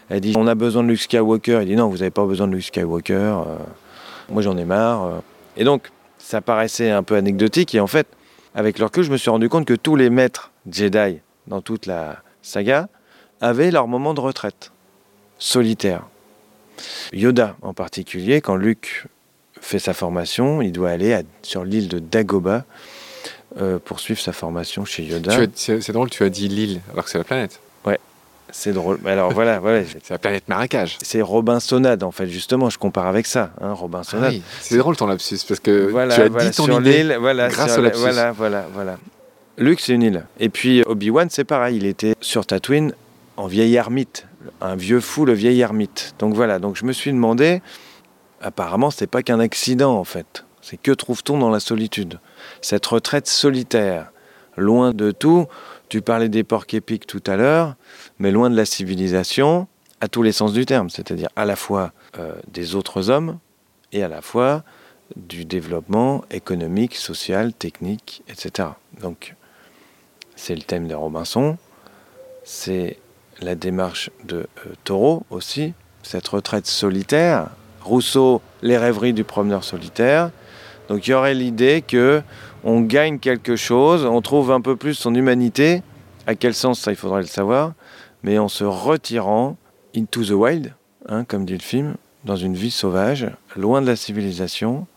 [0.10, 1.60] elle dit On a besoin de Luke Skywalker.
[1.62, 3.36] Il dit Non, vous n'avez pas besoin de Luke Skywalker.
[4.30, 5.22] moi j'en ai marre.
[5.58, 7.74] Et donc ça paraissait un peu anecdotique.
[7.74, 8.08] Et en fait,
[8.56, 11.86] avec leur recul, je me suis rendu compte que tous les maîtres Jedi dans toute
[11.86, 12.90] la saga
[13.42, 14.72] avaient leur moment de retraite
[15.38, 16.04] solitaire.
[17.14, 19.08] Yoda en particulier, quand Luke
[19.62, 22.66] fait sa formation, il doit aller sur l'île de Dagobah
[23.60, 25.38] euh, pour suivre sa formation chez Yoda.
[25.56, 27.60] C'est drôle, tu as dit l'île, alors que c'est la planète.
[28.52, 29.00] C'est drôle.
[29.06, 29.84] Alors voilà, voilà.
[29.86, 30.98] C'est la planète marécage.
[31.04, 34.32] c'est Robinsonade en fait, justement, je compare avec ça, hein, Ah Robinsonade.
[34.34, 37.16] oui, c'est drôle ton lapsus, parce que voilà, tu as voilà, dit ton sur idée.
[37.18, 38.02] voilà, grâce sur au la- lapsus.
[38.02, 38.98] voilà, voilà, voilà.
[39.58, 40.26] Luke, c'est une île.
[40.40, 42.94] Et puis Obi-Wan, c'est pareil, il était sur Tatooine
[43.38, 44.26] en vieil ermite,
[44.62, 46.16] un vieux fou, le vieil ermite.
[46.20, 47.62] Donc voilà, donc je me suis demandé,
[48.42, 50.46] apparemment, c'est pas qu'un accident en fait.
[50.62, 52.20] C'est que trouve-t-on dans la solitude
[52.62, 54.12] Cette retraite solitaire,
[54.58, 55.46] loin de tout.
[55.90, 57.76] Tu parlais des porcs épiques tout à l'heure,
[58.20, 59.68] mais loin de la civilisation,
[60.02, 63.40] à tous les sens du terme, c'est-à-dire à la fois euh, des autres hommes
[63.92, 64.64] et à la fois
[65.16, 68.70] du développement économique, social, technique, etc.
[69.02, 69.36] Donc,
[70.36, 71.58] c'est le thème de Robinson,
[72.44, 72.98] c'est
[73.42, 75.74] la démarche de euh, Thoreau aussi,
[76.04, 77.48] cette retraite solitaire.
[77.82, 80.32] Rousseau, les rêveries du promeneur solitaire.
[80.88, 82.22] Donc, il y aurait l'idée que
[82.64, 85.82] on gagne quelque chose, on trouve un peu plus son humanité.
[86.28, 87.74] À quel sens, ça, il faudrait le savoir.
[88.24, 89.58] Mais en se retirant
[89.96, 90.74] into the wild,
[91.08, 91.96] hein, comme dit le film,
[92.26, 94.88] dans une vie sauvage, loin de la civilisation.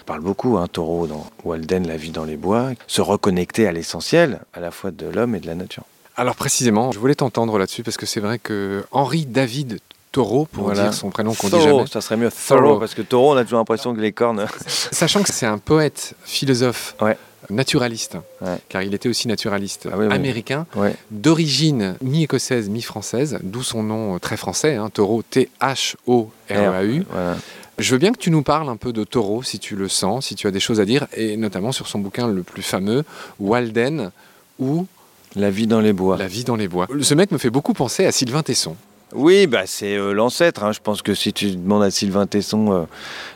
[0.00, 3.72] On parle beaucoup, hein, Taureau, dans Walden, La vie dans les bois, se reconnecter à
[3.72, 5.84] l'essentiel, à la fois de l'homme et de la nature.
[6.16, 9.78] Alors précisément, je voulais t'entendre là-dessus, parce que c'est vrai que Henri David
[10.16, 10.84] Thoreau, pour Voilà.
[10.84, 12.78] dire son prénom qu'on dit jamais, ça serait mieux Thoreau.
[12.78, 14.46] Parce que Taureau, on a toujours l'impression que les cornes.
[14.66, 17.18] sachant que c'est un poète, philosophe, Ouais.
[17.50, 18.56] naturaliste, Ouais.
[18.70, 20.14] car il était aussi naturaliste Ah oui, oui.
[20.14, 20.96] américain, ouais.
[21.10, 27.04] d'origine mi-écossaise, mi-française, d'où son nom euh, très français, hein, T-H-O-R-E-A-U.
[27.10, 27.36] Voilà.
[27.78, 30.28] Je veux bien que tu nous parles un peu de Thoreau, si tu le sens,
[30.28, 33.04] si tu as des choses à dire, et notamment sur son bouquin le plus fameux,
[33.38, 34.12] Walden,
[34.58, 34.86] ou
[35.34, 36.16] La vie dans les bois.
[36.16, 36.86] La vie dans les bois.
[37.02, 38.76] Ce mec me fait beaucoup penser à Sylvain Tesson.
[39.14, 40.64] Oui, bah, c'est euh, l'ancêtre.
[40.64, 40.72] hein.
[40.72, 42.82] Je pense que si tu demandes à Sylvain Tesson, euh,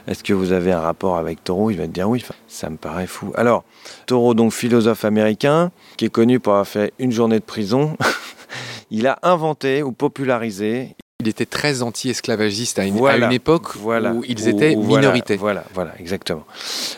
[0.08, 2.24] est-ce que vous avez un rapport avec Thoreau, il va te dire oui.
[2.48, 3.32] Ça me paraît fou.
[3.36, 3.64] Alors,
[4.06, 7.96] Thoreau, donc philosophe américain, qui est connu pour avoir fait une journée de prison,
[8.90, 13.26] il a inventé ou popularisé Il était très anti-esclavagiste à, une- à Voilà.
[13.26, 14.12] une époque Voilà.
[14.12, 15.36] où ils étaient voilà, minorités.
[15.36, 16.44] Voilà, voilà, exactement.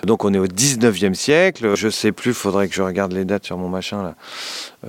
[0.04, 1.74] Donc on est au 19e siècle.
[1.74, 4.14] Je sais plus, faudrait que je regarde les dates sur mon machin là,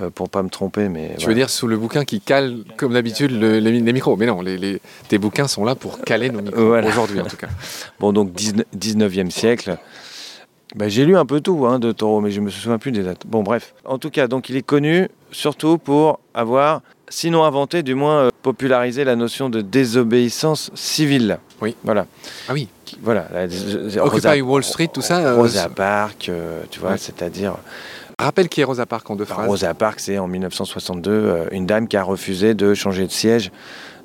[0.00, 0.88] euh, pour pas me tromper.
[0.88, 4.16] Mais Tu veux dire sous le bouquin qui cale, comme d'habitude, le- les, les micros
[4.16, 7.36] Mais non, les, les- tes bouquins sont là pour caler nos micros, aujourd'hui en tout
[7.36, 7.48] cas.
[8.00, 9.76] Bon, donc 19 19e siècle.
[10.76, 13.02] Bah, j'ai lu un peu tout hein, de Taureau, mais je me souviens plus des
[13.04, 13.26] dates.
[13.26, 13.74] Bon, bref.
[13.84, 18.30] En tout cas, donc il est connu surtout pour avoir, sinon inventé, du moins euh,
[18.44, 21.38] popularisé la notion de désobéissance civile.
[21.62, 21.74] Oui.
[21.82, 22.06] Voilà.
[22.48, 22.68] Ah oui,
[23.02, 23.26] Voilà.
[23.32, 23.46] la-
[24.04, 25.18] Rosa- Occupy Wall Street, tout ça.
[25.18, 27.56] euh, Rosa Parks, euh, tu vois, c'est-à-dire
[28.18, 29.48] rappelle qui est Rosa Parks en deux phrases.
[29.48, 33.50] Rosa Parks, c'est en 1962 euh, une dame qui a refusé de changer de siège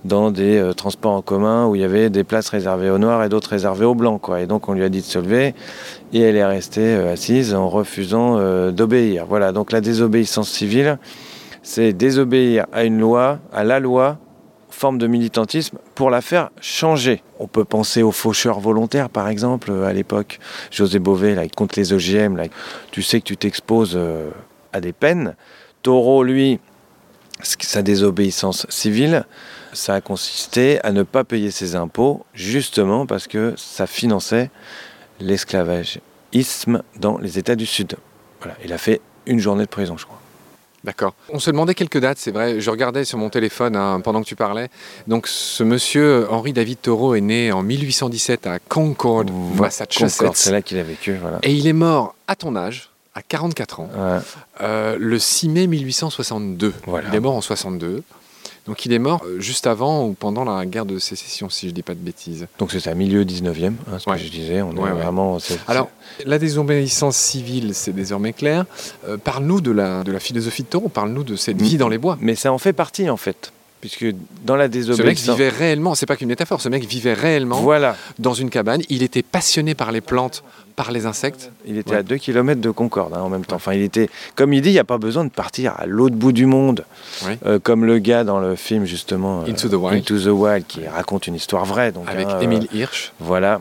[0.05, 3.21] dans des euh, transports en commun où il y avait des places réservées aux noirs
[3.25, 4.21] et d'autres réservées aux blancs.
[4.21, 4.39] Quoi.
[4.39, 5.53] Et donc on lui a dit de se lever
[6.13, 9.25] et elle est restée euh, assise en refusant euh, d'obéir.
[9.27, 10.97] Voilà, donc la désobéissance civile,
[11.61, 14.17] c'est désobéir à une loi, à la loi,
[14.79, 17.21] forme de militantisme, pour la faire changer.
[17.37, 20.39] On peut penser aux faucheurs volontaires, par exemple, euh, à l'époque.
[20.71, 22.45] José Bové, là, contre les OGM, là,
[22.91, 24.29] tu sais que tu t'exposes euh,
[24.71, 25.35] à des peines.
[25.83, 26.59] Taureau, lui,
[27.41, 29.25] sa désobéissance civile,
[29.73, 34.49] ça a consisté à ne pas payer ses impôts, justement parce que ça finançait
[35.19, 37.97] l'esclavagisme dans les États du Sud.
[38.39, 40.21] Voilà, il a fait une journée de prison, je crois.
[40.83, 41.13] D'accord.
[41.29, 42.61] On se demandait quelques dates, c'est vrai.
[42.61, 44.69] Je regardais sur mon téléphone hein, pendant que tu parlais.
[45.07, 50.17] Donc, ce monsieur Henri David Thoreau est né en 1817 à Concord, Massachusetts.
[50.19, 51.39] Concorde, c'est là qu'il a vécu, voilà.
[51.43, 54.19] Et il est mort à ton âge, à 44 ans, Ouais.
[54.61, 56.73] euh, le 6 mai 1862.
[56.87, 57.09] Voilà.
[57.09, 58.03] Il est mort en 62.
[58.69, 61.71] Donc, il est mort euh, juste avant ou pendant la guerre de sécession, si je
[61.71, 62.47] ne dis pas de bêtises.
[62.59, 64.17] Donc c'est ça, milieu 19e, hein, ce Ouais.
[64.17, 64.61] que je disais.
[64.61, 65.37] On est Ouais, vraiment.
[65.67, 65.89] Alors,
[66.25, 68.65] la désobéissance civile, c'est désormais clair.
[69.07, 71.97] Euh, parle-nous de la, de la philosophie de Thoreau, parle-nous de cette vie dans les
[71.97, 72.17] bois.
[72.21, 73.51] Mais ça en fait partie en fait,
[73.81, 74.05] puisque
[74.45, 75.35] dans la Ce mec désobéissance.
[75.35, 78.81] vivait réellement, c'est pas qu'une métaphore, ce mec vivait réellement Voilà, dans une cabane.
[78.89, 80.43] Il était passionné par les plantes,
[80.79, 81.51] par les insectes.
[81.65, 81.97] il était Ouais.
[81.97, 83.57] à 2 km de Concorde hein, en même temps.
[83.57, 86.15] Enfin, il était, comme il dit, il n'y a pas besoin de partir à l'autre
[86.15, 86.85] bout du monde,
[87.25, 87.37] Ouais.
[87.45, 89.97] Euh, comme le gars dans le film justement euh, Into the Wild.
[89.99, 91.91] Into the Wild, qui raconte une histoire vraie.
[91.91, 93.59] Donc, avec hein, euh, Émile Hirsch, voilà,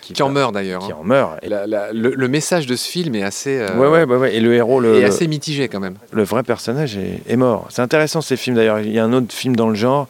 [0.00, 0.84] qui en meurt d'ailleurs.
[0.86, 0.96] qui hein.
[1.00, 1.38] en meurt.
[1.42, 4.16] Et- La- la- le, le message de ce film est assez, euh, ouais, ouais, ouais,
[4.16, 4.34] ouais.
[4.36, 5.96] Et le héros, le, est assez mitigé quand même.
[6.12, 7.66] le vrai personnage est, est mort.
[7.70, 8.78] C'est intéressant ces films d'ailleurs.
[8.80, 10.06] Il y a un autre film dans le genre,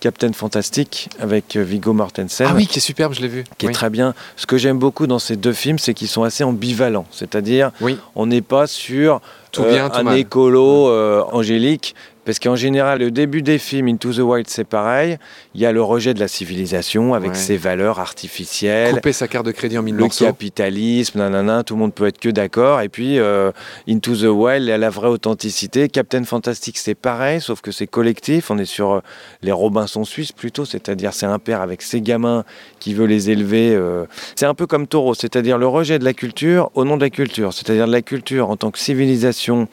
[0.00, 2.46] Captain Fantastic, avec euh, Viggo Mortensen.
[2.50, 3.44] Ah oui, qui est superbe, je l'ai vu.
[3.58, 4.14] qui est très bien.
[4.36, 7.06] Ce que j'aime beaucoup dans ces deux films, c'est qu'ils sont assez ambivalents.
[7.10, 7.98] C'est-à-dire, Oui.
[8.14, 9.20] on n'est pas sur
[9.52, 10.18] Tout euh, tout un mal.
[10.18, 11.94] écolo euh, angélique,
[12.26, 15.16] parce qu'en général, le début des films Into the Wild, c'est pareil.
[15.54, 17.34] Il y a le rejet de la civilisation avec Ouais.
[17.36, 18.92] ses valeurs artificielles.
[18.94, 20.26] Couper sa carte de crédit en mille Le morceaux.
[20.26, 22.80] capitalisme, nanana, tout le monde peut être que d'accord.
[22.82, 23.52] Et puis, euh,
[23.88, 25.88] Into the Wild, il y a la vraie authenticité.
[25.88, 28.50] Captain Fantastic, c'est pareil, sauf que c'est collectif.
[28.50, 29.00] On est sur euh,
[29.42, 32.44] les Robinson suisses plutôt, c'est-à-dire c'est un père avec ses gamins
[32.80, 33.72] qui veut les élever.
[33.74, 34.04] euh.
[34.34, 37.10] C'est un peu comme Taureau, c'est-à-dire le rejet de la culture au nom de la
[37.10, 39.68] culture, c'est-à-dire de la culture en tant que civilisation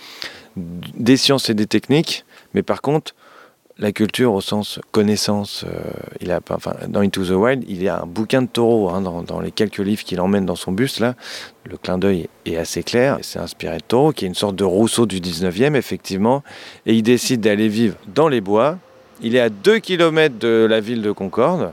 [0.56, 3.16] des sciences et des techniques, mais par contre,
[3.80, 6.40] la culture au sens connaissance, euh, il a,
[6.88, 9.52] dans Into the Wild, il y a un bouquin de taureau hein, dans, dans les
[9.52, 11.16] quelques livres qu'il emmène dans son bus là.
[11.66, 13.18] Le clin d'œil est assez clair.
[13.22, 16.44] C'est inspiré de taureau, qui est une sorte de Rousseau du 19e, effectivement.
[16.86, 18.78] Et il décide d'aller vivre dans les bois.
[19.22, 21.72] Il est à 2 km de la ville de Concorde,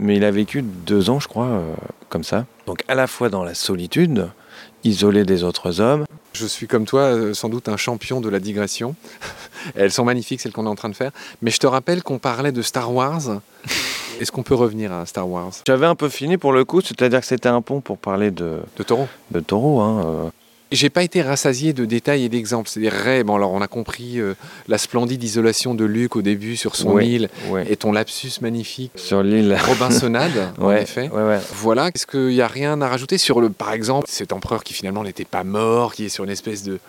[0.00, 1.74] mais il a vécu deux ans, je crois, euh,
[2.08, 2.46] comme ça.
[2.66, 4.28] Donc à la fois dans la solitude,
[4.82, 8.40] isolé des autres hommes, Je suis comme toi, euh, sans doute un champion de la
[8.40, 8.94] digression.
[9.74, 11.10] Elles sont magnifiques, celles qu'on est en train de faire.
[11.42, 13.40] Mais je te rappelle qu'on parlait de Star Wars.
[14.20, 15.50] Est-ce qu'on peut revenir à Star Wars?
[15.66, 18.60] J'avais un peu fini pour le coup, c'est-à-dire que c'était un pont pour parler de,
[18.76, 19.80] De Taureau de taureau.
[19.80, 20.30] Hein, euh.
[20.74, 22.68] J'ai pas été rassasié de détails et d'exemples.
[22.68, 23.22] C'est des raies.
[23.22, 24.34] Bon, alors on a compris euh,
[24.68, 27.06] la splendide isolation de Luc au début sur son Oui.
[27.08, 27.28] île
[27.68, 28.90] et ton lapsus magnifique.
[28.96, 29.56] Sur l'île.
[29.66, 31.08] Robinsonade, en Ouais, effet.
[31.10, 31.38] ouais, ouais.
[31.54, 34.74] Voilà, est-ce qu'il n'y a rien à rajouter sur le, par exemple, cet empereur qui
[34.74, 36.80] finalement n'était pas mort, qui est sur une espèce de,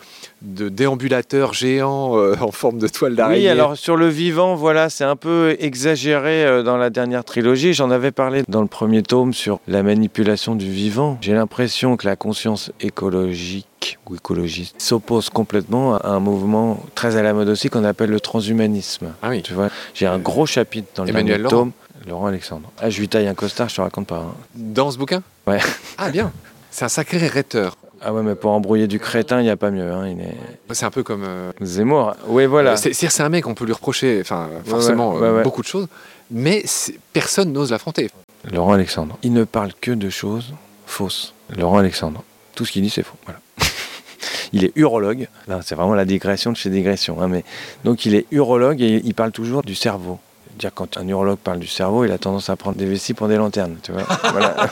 [0.42, 3.42] de déambulateur géant euh, en forme de toile d'araignée?
[3.44, 7.74] Oui, alors sur le vivant, voilà, c'est un peu exagéré euh, dans la dernière trilogie.
[7.74, 11.18] J'en avais parlé dans le premier tome sur la manipulation du vivant.
[11.22, 13.68] J'ai l'impression que la conscience écologique
[14.10, 18.20] ou écologiste s'oppose complètement à un mouvement très à la mode aussi qu'on appelle le
[18.20, 19.14] transhumanisme.
[19.22, 21.64] Ah oui, Tu vois, j'ai un gros chapitre dans le Emmanuel dernier Laurent.
[21.66, 21.72] tome.
[22.08, 22.72] Laurent Alexandre.
[22.80, 24.18] Ah, je lui taille un costard, je te raconte pas.
[24.18, 24.34] hein.
[24.56, 25.24] dans ce bouquin?
[25.48, 25.60] Ouais.
[25.98, 26.32] Ah bien,
[26.70, 27.78] c'est un sacré rhéteur.
[28.02, 29.90] Ah ouais, mais pour embrouiller du crétin, il n'y a pas mieux.
[29.92, 30.36] hein, Il est...
[30.74, 31.24] C'est un peu comme...
[31.24, 32.14] euh, Zemmour.
[32.28, 32.76] Oui, voilà.
[32.78, 35.44] C'est un mec, on peut lui reprocher enfin, forcément ouais, ouais, euh, ouais.
[35.44, 35.88] beaucoup de choses,
[36.30, 36.64] mais
[37.14, 38.12] personne n'ose l'affronter.
[38.52, 39.18] Laurent Alexandre.
[39.24, 40.54] Il ne parle que de choses
[40.86, 41.34] fausses.
[41.58, 42.22] Laurent Alexandre.
[42.54, 43.16] Tout ce qu'il dit, c'est faux.
[43.26, 43.40] Voilà.
[44.56, 45.28] Il est urologue.
[45.48, 47.22] Là, c'est vraiment la digression de chez digression.
[47.22, 47.44] hein, mais...
[47.84, 50.18] Donc, il est urologue et il parle toujours du cerveau.
[50.58, 53.28] dire quand un neurologue parle du cerveau, il a tendance à prendre des vessies pour
[53.28, 54.04] des lanternes, tu vois.
[54.32, 54.70] voilà.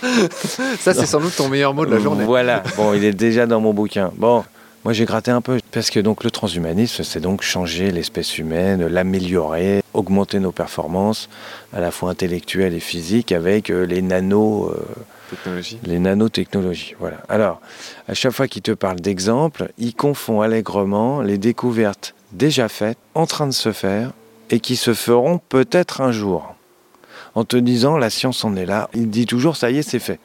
[0.79, 2.23] Ça, c'est sans doute ton meilleur mot de la journée.
[2.25, 2.63] Voilà.
[2.77, 4.11] Bon, il est déjà dans mon bouquin.
[4.15, 4.43] Bon,
[4.85, 8.85] moi j'ai gratté un peu parce que donc le transhumanisme, c'est donc changer l'espèce humaine,
[8.87, 11.29] l'améliorer, augmenter nos performances,
[11.73, 14.71] à la fois intellectuelles et physiques, avec euh, les nano.
[14.71, 14.85] euh,
[15.35, 15.79] Technologie.
[15.83, 16.95] les nanotechnologies.
[16.99, 17.17] Voilà.
[17.29, 17.61] Alors,
[18.07, 23.25] à chaque fois qu'il te parle d'exemples, il confond allègrement les découvertes déjà faites, en
[23.25, 24.11] train de se faire,
[24.49, 26.55] et qui se feront peut-être un jour.
[27.35, 29.99] En te disant, la science en est là, il dit toujours, ça y est, c'est
[29.99, 30.19] fait.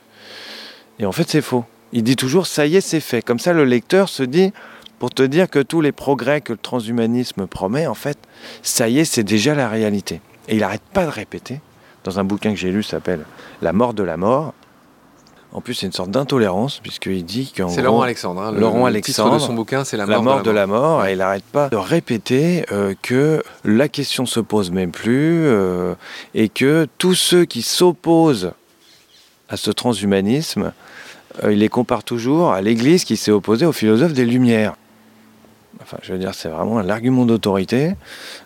[0.99, 1.65] Et en fait, c'est faux.
[1.93, 3.23] Il dit toujours, ça y est, c'est fait.
[3.23, 4.53] Comme ça, le lecteur se dit,
[4.99, 8.19] pour te dire que tous les progrès que le transhumanisme promet, en fait,
[8.63, 10.21] ça y est, c'est déjà la réalité.
[10.49, 11.61] Et il n'arrête pas de répéter,
[12.05, 13.25] dans un bouquin que j'ai lu, s'appelle
[13.63, 14.55] La mort de la mort.
[15.53, 18.43] En plus, c'est une sorte d'intolérance, puisqu'il dit qu'en C'est Laurent Alexandre.
[18.43, 18.53] hein.
[18.53, 20.67] Le- Laurent le titre Alexandre, de son bouquin, c'est La la mort, mort de la
[20.67, 25.47] mort, et il n'arrête pas de répéter euh, que la question se pose même plus,
[25.47, 25.95] euh,
[26.35, 28.53] et que tous ceux qui s'opposent
[29.49, 30.73] à ce transhumanisme,
[31.43, 34.75] euh, il les compare toujours à l'Église qui s'est opposée aux philosophes des Lumières.
[35.83, 37.95] Enfin, je veux dire, c'est vraiment un argument d'autorité,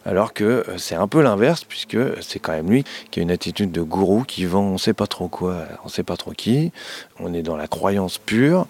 [0.04, 3.30] alors que euh, c'est un peu l'inverse, puisque c'est quand même lui qui a une
[3.30, 6.72] attitude de gourou qui vend on sait pas trop quoi, on sait pas trop qui.
[7.18, 8.66] On est dans la croyance pure,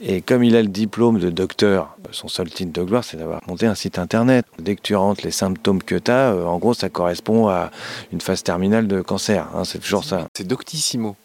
[0.00, 3.40] et comme il a le diplôme de docteur, son seul titre de gloire, c'est d'avoir
[3.46, 4.44] monté un site internet.
[4.58, 7.70] Dès que tu rentres les symptômes que tu as, en gros, ça correspond à
[8.12, 9.46] une phase terminale de cancer.
[9.54, 10.26] hein, c'est toujours ça.
[10.36, 11.16] C'est Doctissimo.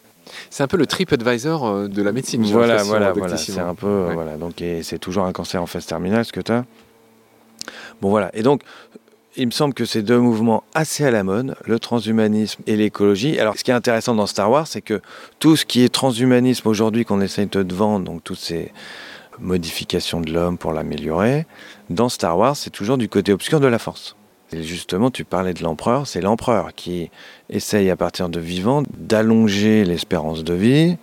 [0.49, 2.41] C'est un peu le TripAdvisor euh, de la médecine.
[2.43, 3.35] Voilà, voilà, euh, voilà.
[3.37, 4.13] C'est un peu, euh, Ouais.
[4.13, 4.37] voilà.
[4.37, 6.63] Donc, c'est toujours un cancer en phase terminale, ce que tu as.
[8.01, 8.31] Bon, voilà.
[8.33, 8.63] Et donc,
[9.37, 13.39] il me semble que ces deux mouvements assez à la mode, le transhumanisme et l'écologie.
[13.39, 15.01] Alors, ce qui est intéressant dans Star Wars, c'est que
[15.39, 18.71] tout ce qui est transhumanisme aujourd'hui qu'on essaye de te vendre, donc toutes ces
[19.39, 21.45] modifications de l'homme pour l'améliorer,
[21.89, 24.15] dans Star Wars, c'est toujours du côté obscur de la force.
[24.53, 27.09] Et justement, tu parlais de l'empereur, c'est l'empereur qui
[27.49, 30.97] essaye à partir de vivant d'allonger l'espérance de vie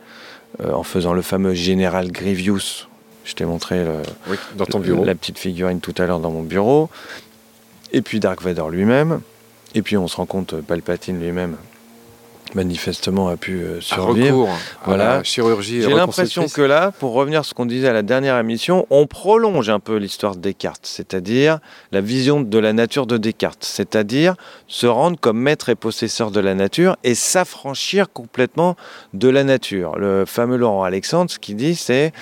[0.61, 2.88] euh, en faisant le fameux général Grievous.
[3.29, 5.05] Je t'ai montré le, Oui, dans ton bureau.
[5.05, 6.89] la petite figurine tout à l'heure dans mon bureau.
[7.93, 9.21] Et puis Dark Vader lui-même.
[9.75, 11.59] Et puis on se rend compte, Palpatine lui-même,
[12.55, 14.39] manifestement, a pu euh, survivre.
[14.39, 15.17] recours à Voilà.
[15.19, 18.39] la chirurgie J'ai l'impression que là, pour revenir à ce qu'on disait à la dernière
[18.39, 21.59] émission, on prolonge un peu l'histoire de Descartes, c'est-à-dire
[21.93, 24.35] la vision de la nature de Descartes, c'est-à-dire
[24.67, 28.77] se rendre comme maître et possesseur de la nature et s'affranchir complètement
[29.15, 29.97] de la nature.
[29.99, 32.13] Le fameux Laurent Alexandre, ce qu'il dit, c'est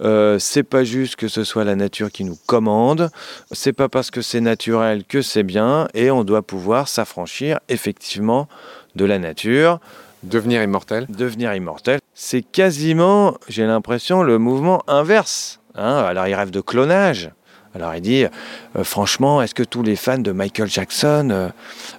[0.00, 3.10] euh, c'est pas juste que ce soit la nature qui nous commande,
[3.52, 8.48] c'est pas parce que c'est naturel que c'est bien, et on doit pouvoir s'affranchir effectivement
[8.96, 9.78] de la nature
[10.22, 11.06] Devenir immortel.
[11.08, 12.00] devenir immortel.
[12.14, 15.60] C'est quasiment, j'ai l'impression, le mouvement inverse.
[15.76, 15.98] hein.
[15.98, 17.30] Alors il rêve de clonage.
[17.74, 21.48] Alors il dit, euh, franchement, est-ce que tous les fans de Michael Jackson euh,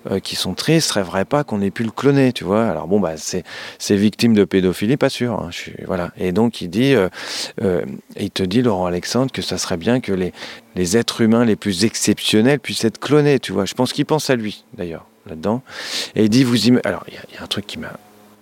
[0.10, 2.65] euh, qui sont tristes rêveraient pas qu'on ait pu le cloner, tu vois?
[2.67, 3.43] Alors bon, bah c'est
[3.95, 5.33] victime de pédophilie, pas sûr.
[5.33, 5.49] hein.
[5.51, 6.10] Je suis- voilà.
[6.17, 6.95] Et donc il dit,
[7.62, 10.33] il te dit Laurent Alexandre que ça serait bien que les
[10.75, 13.65] les êtres humains les plus exceptionnels puissent être clonés, tu vois.
[13.65, 15.62] Je pense qu'il pense à lui d'ailleurs là-dedans.
[16.16, 17.94] Et il dit, vous alors il y a- un truc qui m'a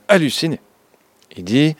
[0.08, 0.60] halluciné.
[1.38, 1.76] Il dit,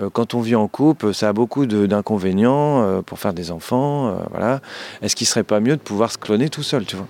[0.00, 4.08] euh, quand on vit en couple, ça a beaucoup d'inconvénients euh, pour faire des enfants.
[4.08, 4.60] euh, voilà.
[5.02, 7.06] Est-ce qu'il serait pas mieux de pouvoir se cloner tout seul, tu vois?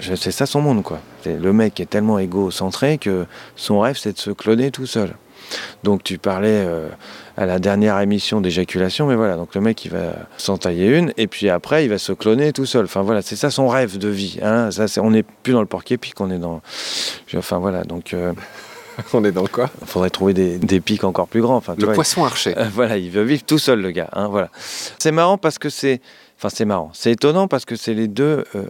[0.00, 0.98] Je- C'est ça son monde, quoi.
[1.24, 3.24] Le mec est tellement égocentré que
[3.56, 5.14] son rêve, c'est de se cloner tout seul.
[5.82, 6.88] Donc tu parlais euh,
[7.36, 11.12] à la dernière émission d'éjaculation, mais voilà, donc le mec il va s'en tailler une,
[11.16, 12.84] et puis après il va se cloner tout seul.
[12.84, 14.38] Enfin voilà, c'est ça son rêve de vie.
[14.42, 14.70] Hein.
[14.70, 16.60] Ça, on n'est plus dans le porc-épic, on est dans...
[17.36, 18.32] Enfin voilà, donc euh,
[19.12, 19.68] On est dans le quoi?
[19.82, 21.56] Il faudrait trouver des, des pics encore plus grands.
[21.56, 22.56] Enfin, Le vois, poisson archer.
[22.56, 24.08] euh, voilà, il veut vivre tout seul, le gars.
[24.14, 24.48] hein, voilà.
[24.98, 26.00] C'est marrant parce que c'est.
[26.38, 26.90] Enfin, c'est marrant.
[26.94, 28.64] C'est étonnant parce que c'est les deux euh,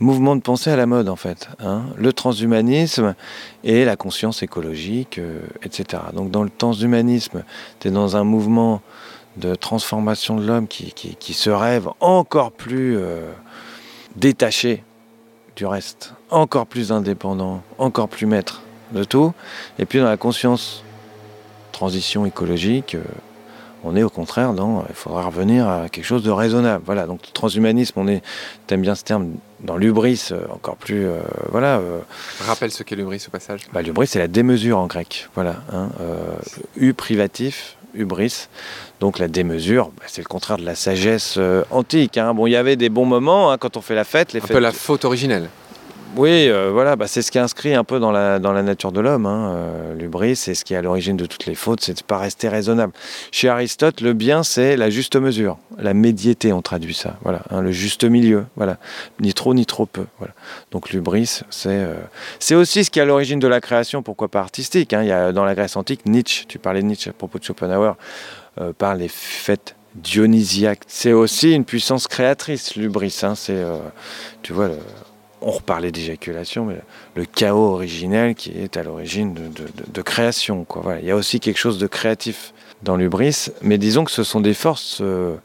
[0.00, 1.48] mouvements de pensée à la mode, en fait.
[1.60, 1.84] hein.
[1.96, 3.14] Le transhumanisme
[3.64, 6.02] et la conscience écologique, euh, etc.
[6.12, 7.42] Donc, dans le transhumanisme,
[7.80, 8.80] tu es dans un mouvement
[9.36, 13.30] de transformation de l'homme qui se rêve encore plus euh,
[14.16, 14.82] détaché
[15.54, 19.32] du reste, encore plus indépendant, encore plus maître de tout.
[19.78, 20.82] Et puis, dans la conscience
[21.72, 23.02] transition écologique, euh,
[23.84, 26.82] on est au contraire dans, il faudra revenir à quelque chose de raisonnable.
[26.86, 28.22] Voilà, donc transhumanisme, on est,
[28.66, 31.18] t'aimes bien ce terme, dans l'ubris, euh, encore plus, euh,
[31.50, 31.98] voilà, euh,
[32.46, 33.62] Rappelle ce qu'est l'ubris au passage.
[33.72, 36.16] bah, l'ubris c'est la démesure en grec, voilà, hein, euh,
[36.76, 38.48] u privatif, hubris,
[39.00, 42.18] donc la démesure, bah, c'est le contraire de la sagesse euh, antique.
[42.18, 42.34] hein.
[42.34, 44.42] Bon, il y avait des bons moments hein, quand on fait la fête, les Un
[44.42, 45.48] fêtes, peu la faute originelle.
[46.18, 49.00] Oui, euh, voilà, bah, c'est ce qui est inscrit un peu dans la, nature de
[49.00, 49.24] l'homme.
[49.24, 49.52] Hein.
[49.54, 52.06] Euh, L'ubris, c'est ce qui est à l'origine de toutes les fautes, c'est de ne
[52.08, 52.92] pas rester raisonnable.
[53.30, 57.18] Chez Aristote, le bien, c'est la juste mesure, la médiété, on traduit ça.
[57.22, 58.46] Voilà, hein, le juste milieu.
[58.56, 58.78] Voilà,
[59.20, 60.06] ni trop ni trop peu.
[60.18, 60.34] Voilà.
[60.72, 61.94] Donc l'ubris, c'est euh,
[62.40, 64.02] c'est aussi ce qui est à l'origine de la création.
[64.02, 65.02] Pourquoi pas artistique hein.
[65.02, 66.46] Il y a dans la Grèce antique Nietzsche.
[66.48, 67.96] Tu parlais de Nietzsche à propos de Schopenhauer.
[68.76, 70.80] Par les fêtes dionysiaques.
[70.88, 73.16] C'est aussi une puissance créatrice, l'ubris.
[73.36, 73.64] C'est,
[74.42, 74.70] tu vois,
[75.40, 76.76] on reparlait d'éjaculation, mais
[77.14, 80.64] le chaos originel qui est à l'origine de, création.
[80.64, 80.82] Quoi.
[80.82, 81.00] Voilà.
[81.00, 84.40] Il y a aussi quelque chose de créatif dans l'ubris, mais disons que ce sont
[84.40, 85.36] des forces euh,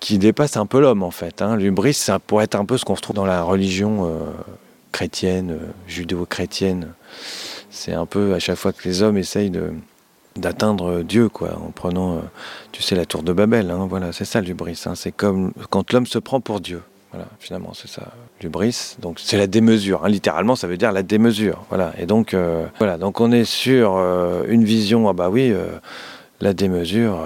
[0.00, 1.42] qui dépassent un peu l'homme en fait.
[1.42, 1.56] Hein.
[1.56, 4.18] L'ubris, ça pourrait être un peu ce qu'on retrouve dans la religion euh,
[4.92, 6.92] chrétienne, euh, judéo-chrétienne.
[7.70, 9.52] C'est un peu à chaque fois que les hommes essayent
[10.36, 12.22] d'atteindre Dieu, quoi, en prenant,
[12.72, 13.70] tu sais, la tour de Babel.
[13.70, 14.80] Hein, voilà, c'est ça l'ubris.
[14.86, 14.94] Hein.
[14.94, 16.82] C'est comme quand l'homme se prend pour Dieu.
[17.16, 18.96] Voilà, finalement, c'est ça, l'ubris.
[18.98, 20.04] Donc, c'est la démesure.
[20.04, 20.10] Hein.
[20.10, 21.64] Littéralement, ça veut dire la démesure.
[21.70, 21.94] Voilà.
[21.96, 22.98] Et donc, euh, voilà.
[22.98, 25.08] Donc, on est sur euh, une vision.
[25.08, 25.66] Ah bah oui, euh,
[26.42, 27.16] la démesure.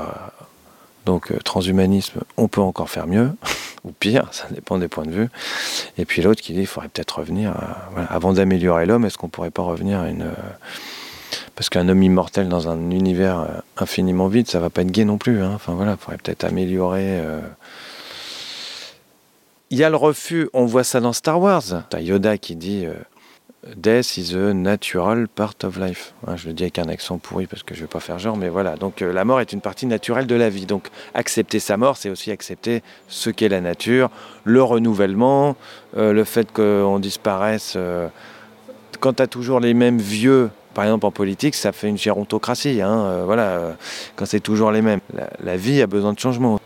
[1.07, 3.33] donc, transhumanisme, on peut encore faire mieux
[3.85, 4.29] ou pire.
[4.31, 5.29] Ça dépend des points de vue.
[5.99, 7.53] Et puis l'autre qui dit, il faudrait peut-être revenir.
[8.11, 10.31] avant d'améliorer l'homme, est-ce qu'on pourrait pas revenir à une
[11.57, 15.19] parce qu'un homme immortel dans un univers infiniment vide, ça va pas être gai non
[15.19, 15.43] plus.
[15.43, 15.53] hein.
[15.55, 17.21] Enfin voilà, il faudrait peut-être améliorer.
[19.73, 21.63] Il y a le refus, on voit ça dans Star Wars.
[21.91, 22.95] T'as Yoda qui dit euh,
[23.77, 26.13] Death is a natural part of life.
[26.27, 28.37] Hein, je le dis avec un accent pourri parce que je vais pas faire genre,
[28.37, 28.75] mais voilà.
[28.75, 30.67] Donc euh, la mort est une partie naturelle de la vie.
[30.67, 34.11] Donc accepter sa mort, c'est aussi accepter ce qu'est la nature,
[34.43, 35.55] le renouvellement,
[35.97, 37.79] euh, le fait qu'on disparaisse.
[38.99, 42.83] quand tu as toujours les mêmes vieux, par exemple en politique, ça fait une gérontocratie.
[42.83, 43.77] Hein, voilà,
[44.17, 45.01] quand c'est toujours les mêmes.
[45.15, 46.60] La, la vie a besoin de changement.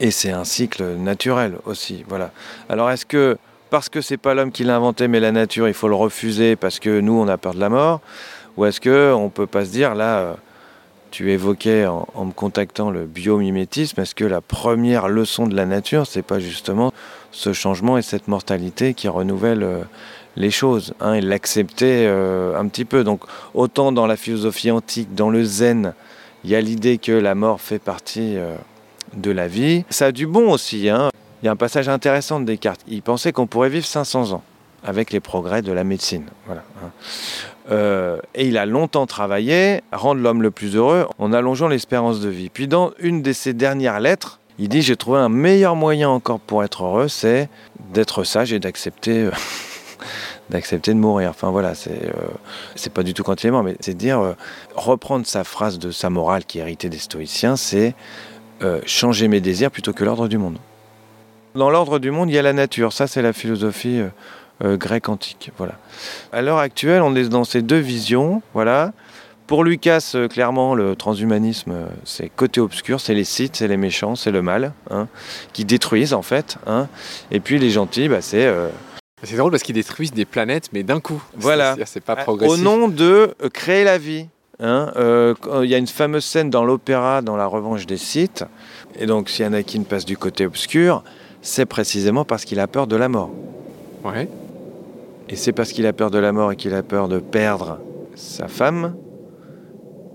[0.00, 2.04] Et c'est un cycle naturel aussi.
[2.08, 2.30] Voilà.
[2.70, 3.36] Alors est-ce que
[3.70, 6.56] parce que c'est pas l'homme qui l'a inventé, mais la nature, il faut le refuser
[6.56, 8.00] parce que nous, on a peur de la mort
[8.56, 10.34] Ou est-ce que on peut pas se dire là, euh,
[11.12, 16.06] tu évoquais en, me contactant le biomimétisme, est-ce que la première leçon de la nature,
[16.06, 16.92] c'est pas justement
[17.30, 19.82] ce changement et cette mortalité qui renouvelle euh,
[20.34, 23.04] les choses hein, et l'accepter euh, un petit peu?
[23.04, 23.22] Donc
[23.54, 25.94] autant dans la philosophie antique, dans le zen,
[26.42, 28.36] il y a l'idée que la mort fait partie
[29.14, 29.84] de la vie.
[29.90, 30.88] Ça a du bon aussi.
[30.88, 31.10] hein.
[31.42, 32.80] Il y a un passage intéressant de Descartes.
[32.86, 34.42] Il pensait qu'on pourrait vivre 500 ans
[34.84, 36.24] avec les progrès de la médecine.
[36.46, 36.90] Voilà, hein.
[37.70, 42.20] Euh, et il a longtemps travaillé à rendre l'homme le plus heureux en allongeant l'espérance
[42.20, 42.48] de vie.
[42.48, 46.40] Puis dans une de ses dernières lettres, il dit j'ai trouvé un meilleur moyen encore
[46.40, 47.48] pour être heureux, c'est
[47.92, 49.30] d'être sage et d'accepter euh,
[50.50, 51.30] d'accepter de mourir.
[51.30, 54.32] Enfin voilà, c'est euh, pas du tout quand il est mort, mais c'est dire euh,
[54.74, 57.94] reprendre sa phrase de sa morale qui est héritée des stoïciens, c'est
[58.62, 60.58] euh, changer mes désirs plutôt que l'ordre du monde.
[61.54, 62.92] Dans l'ordre du monde, il y a la nature.
[62.92, 64.08] Ça, c'est la philosophie euh,
[64.64, 65.50] euh, grecque antique.
[65.58, 65.74] Voilà.
[66.32, 68.42] À l'heure actuelle, on est dans ces deux visions.
[68.54, 68.92] Voilà.
[69.48, 73.76] Pour Lucas, euh, clairement, le transhumanisme, euh, c'est côté obscur, c'est les sites, c'est les
[73.76, 75.08] méchants, c'est le mal, hein,
[75.52, 76.56] qui détruisent en fait.
[76.68, 76.86] hein.
[77.32, 78.68] Et puis les gentils, bah, c'est euh,
[79.24, 81.20] C'est drôle parce qu'ils détruisent des planètes, mais d'un coup.
[81.36, 81.70] Voilà.
[81.70, 82.62] C'est-à-dire, C'est pas au progressif.
[82.62, 84.28] nom de euh, créer la vie.
[84.60, 84.92] Hein.
[84.96, 88.44] Euh, Il y a une fameuse scène dans l'opéra, dans La Revanche des Sith.
[88.98, 91.02] Et donc, si Anakin passe du côté obscur,
[91.42, 93.30] c'est précisément parce qu'il a peur de la mort.
[94.04, 94.28] Ouais.
[95.28, 97.78] Et c'est parce qu'il a peur de la mort et qu'il a peur de perdre
[98.14, 98.94] sa femme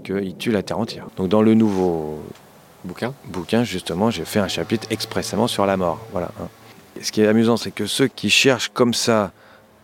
[0.03, 1.08] qu'il tue la terre entière.
[1.17, 2.19] Donc dans le nouveau
[2.84, 3.13] Bouquin.
[3.25, 5.99] bouquin, justement, j'ai fait un chapitre expressément sur la mort.
[6.12, 6.29] Voilà.
[6.39, 6.47] hein.
[6.99, 9.31] Et ce qui est amusant, c'est que ceux qui cherchent comme ça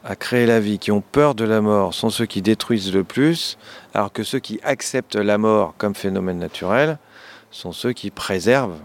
[0.03, 3.03] à créer la vie, qui ont peur de la mort, sont ceux qui détruisent le
[3.03, 3.57] plus,
[3.93, 6.97] alors que ceux qui acceptent la mort comme phénomène naturel
[7.51, 8.79] sont ceux qui préservent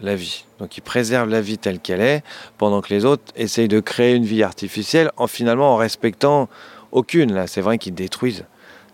[0.00, 0.44] la vie.
[0.58, 2.22] Donc ils préservent la vie telle qu'elle est,
[2.58, 6.48] pendant que les autres essayent de créer une vie artificielle en finalement en respectant
[6.92, 7.32] aucune.
[7.32, 8.44] Là, c'est vrai qu'ils détruisent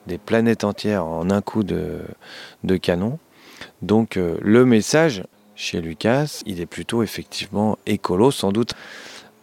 [0.06, 2.00] des planètes entières en un coup de,
[2.64, 3.18] de canon.
[3.82, 5.22] Donc euh, le message
[5.54, 8.74] chez Lucas, il est plutôt effectivement écolo, sans doute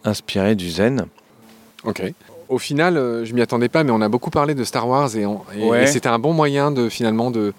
[0.04, 1.06] inspiré du zen.
[1.84, 2.02] Ok.
[2.48, 5.14] Au final, euh, je m'y attendais pas, mais on a beaucoup parlé de Star Wars
[5.16, 5.84] et, on- et- Ouais.
[5.84, 7.52] et c'était un bon moyen de finalement de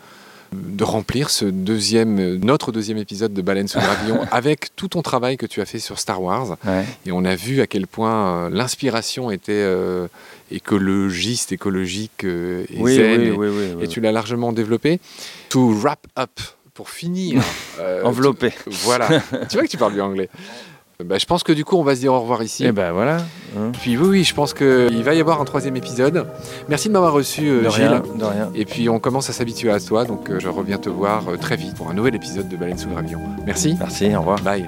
[0.53, 5.01] de remplir ce deuxième, euh, notre deuxième épisode de Baleine sous gravillon avec tout ton
[5.01, 6.57] travail que tu as fait sur Star Wars.
[7.05, 10.07] Et on a vu à quel point euh, l'inspiration était euh,
[10.51, 13.21] écologiste, écologique euh, et Oui, zen.
[13.21, 13.83] oui, et, oui, oui, oui.
[13.83, 14.99] et tu l'as largement développé.
[15.49, 16.39] To wrap up,
[16.73, 17.41] pour finir.
[17.79, 18.51] euh, Enveloppé.
[18.51, 19.07] tu- voilà.
[19.49, 20.29] tu vois que tu parles bien anglais.
[21.05, 22.65] Bah, je pense que du coup, on va se dire au revoir ici.
[22.65, 23.17] Et ben voilà.
[23.57, 23.71] hein.
[23.81, 26.27] Puis oui, oui, je pense qu'il va y avoir un troisième épisode.
[26.69, 27.87] Merci de m'avoir reçu, euh, De Gilles.
[27.87, 28.49] rien, de rien.
[28.55, 31.37] Et puis on commence à s'habituer à toi, donc euh, je reviens te voir euh,
[31.37, 33.19] très vite pour un nouvel épisode de Baleine sous gravillon.
[33.45, 33.75] Merci.
[33.79, 34.39] Merci, au revoir.
[34.41, 34.67] Bye.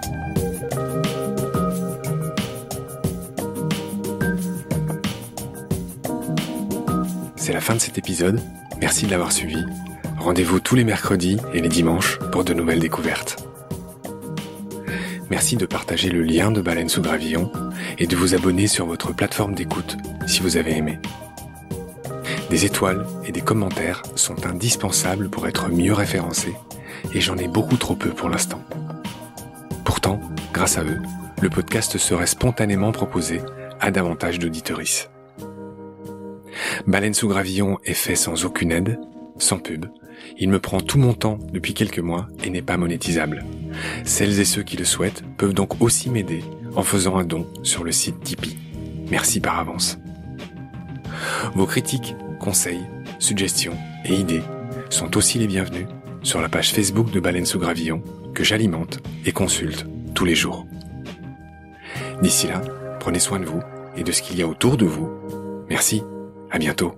[7.36, 8.40] c'est la fin de cet épisode.
[8.80, 9.64] Merci de l'avoir suivi.
[10.18, 13.38] Rendez-vous tous les mercredis et les dimanches pour de nouvelles découvertes.
[15.34, 17.52] Merci de partager le lien de Baleine sous Gravillon
[17.98, 21.00] et de vous abonner sur votre plateforme d'écoute si vous avez aimé.
[22.52, 26.54] Des étoiles et des commentaires sont indispensables pour être mieux référencés
[27.16, 28.62] et j'en ai beaucoup trop peu pour l'instant.
[29.84, 30.22] Pourtant,
[30.54, 31.02] grâce à eux,
[31.42, 33.42] le podcast serait spontanément proposé
[33.82, 35.08] à davantage d'auditories.
[36.86, 39.00] Baleine sous gravillon est fait sans aucune aide,
[39.40, 39.88] sans pub.
[40.38, 43.46] Il me prend tout mon temps depuis quelques mois et n'est pas monétisable.
[44.04, 46.44] Celles et ceux qui le souhaitent peuvent donc aussi m'aider
[46.76, 48.58] en faisant un don sur le site Tipeee.
[49.10, 49.98] Merci par avance.
[51.56, 52.86] Vos critiques, conseils,
[53.20, 54.44] suggestions et idées
[54.90, 55.88] sont aussi les bienvenus
[56.24, 58.02] sur la page Facebook de Baleine sous Gravillon
[58.34, 60.66] que j'alimente et consulte tous les jours.
[62.22, 62.62] D'ici là,
[63.00, 63.62] prenez soin de vous
[63.96, 65.10] et de ce qu'il y a autour de vous.
[65.70, 66.04] Merci,
[66.52, 66.96] à bientôt.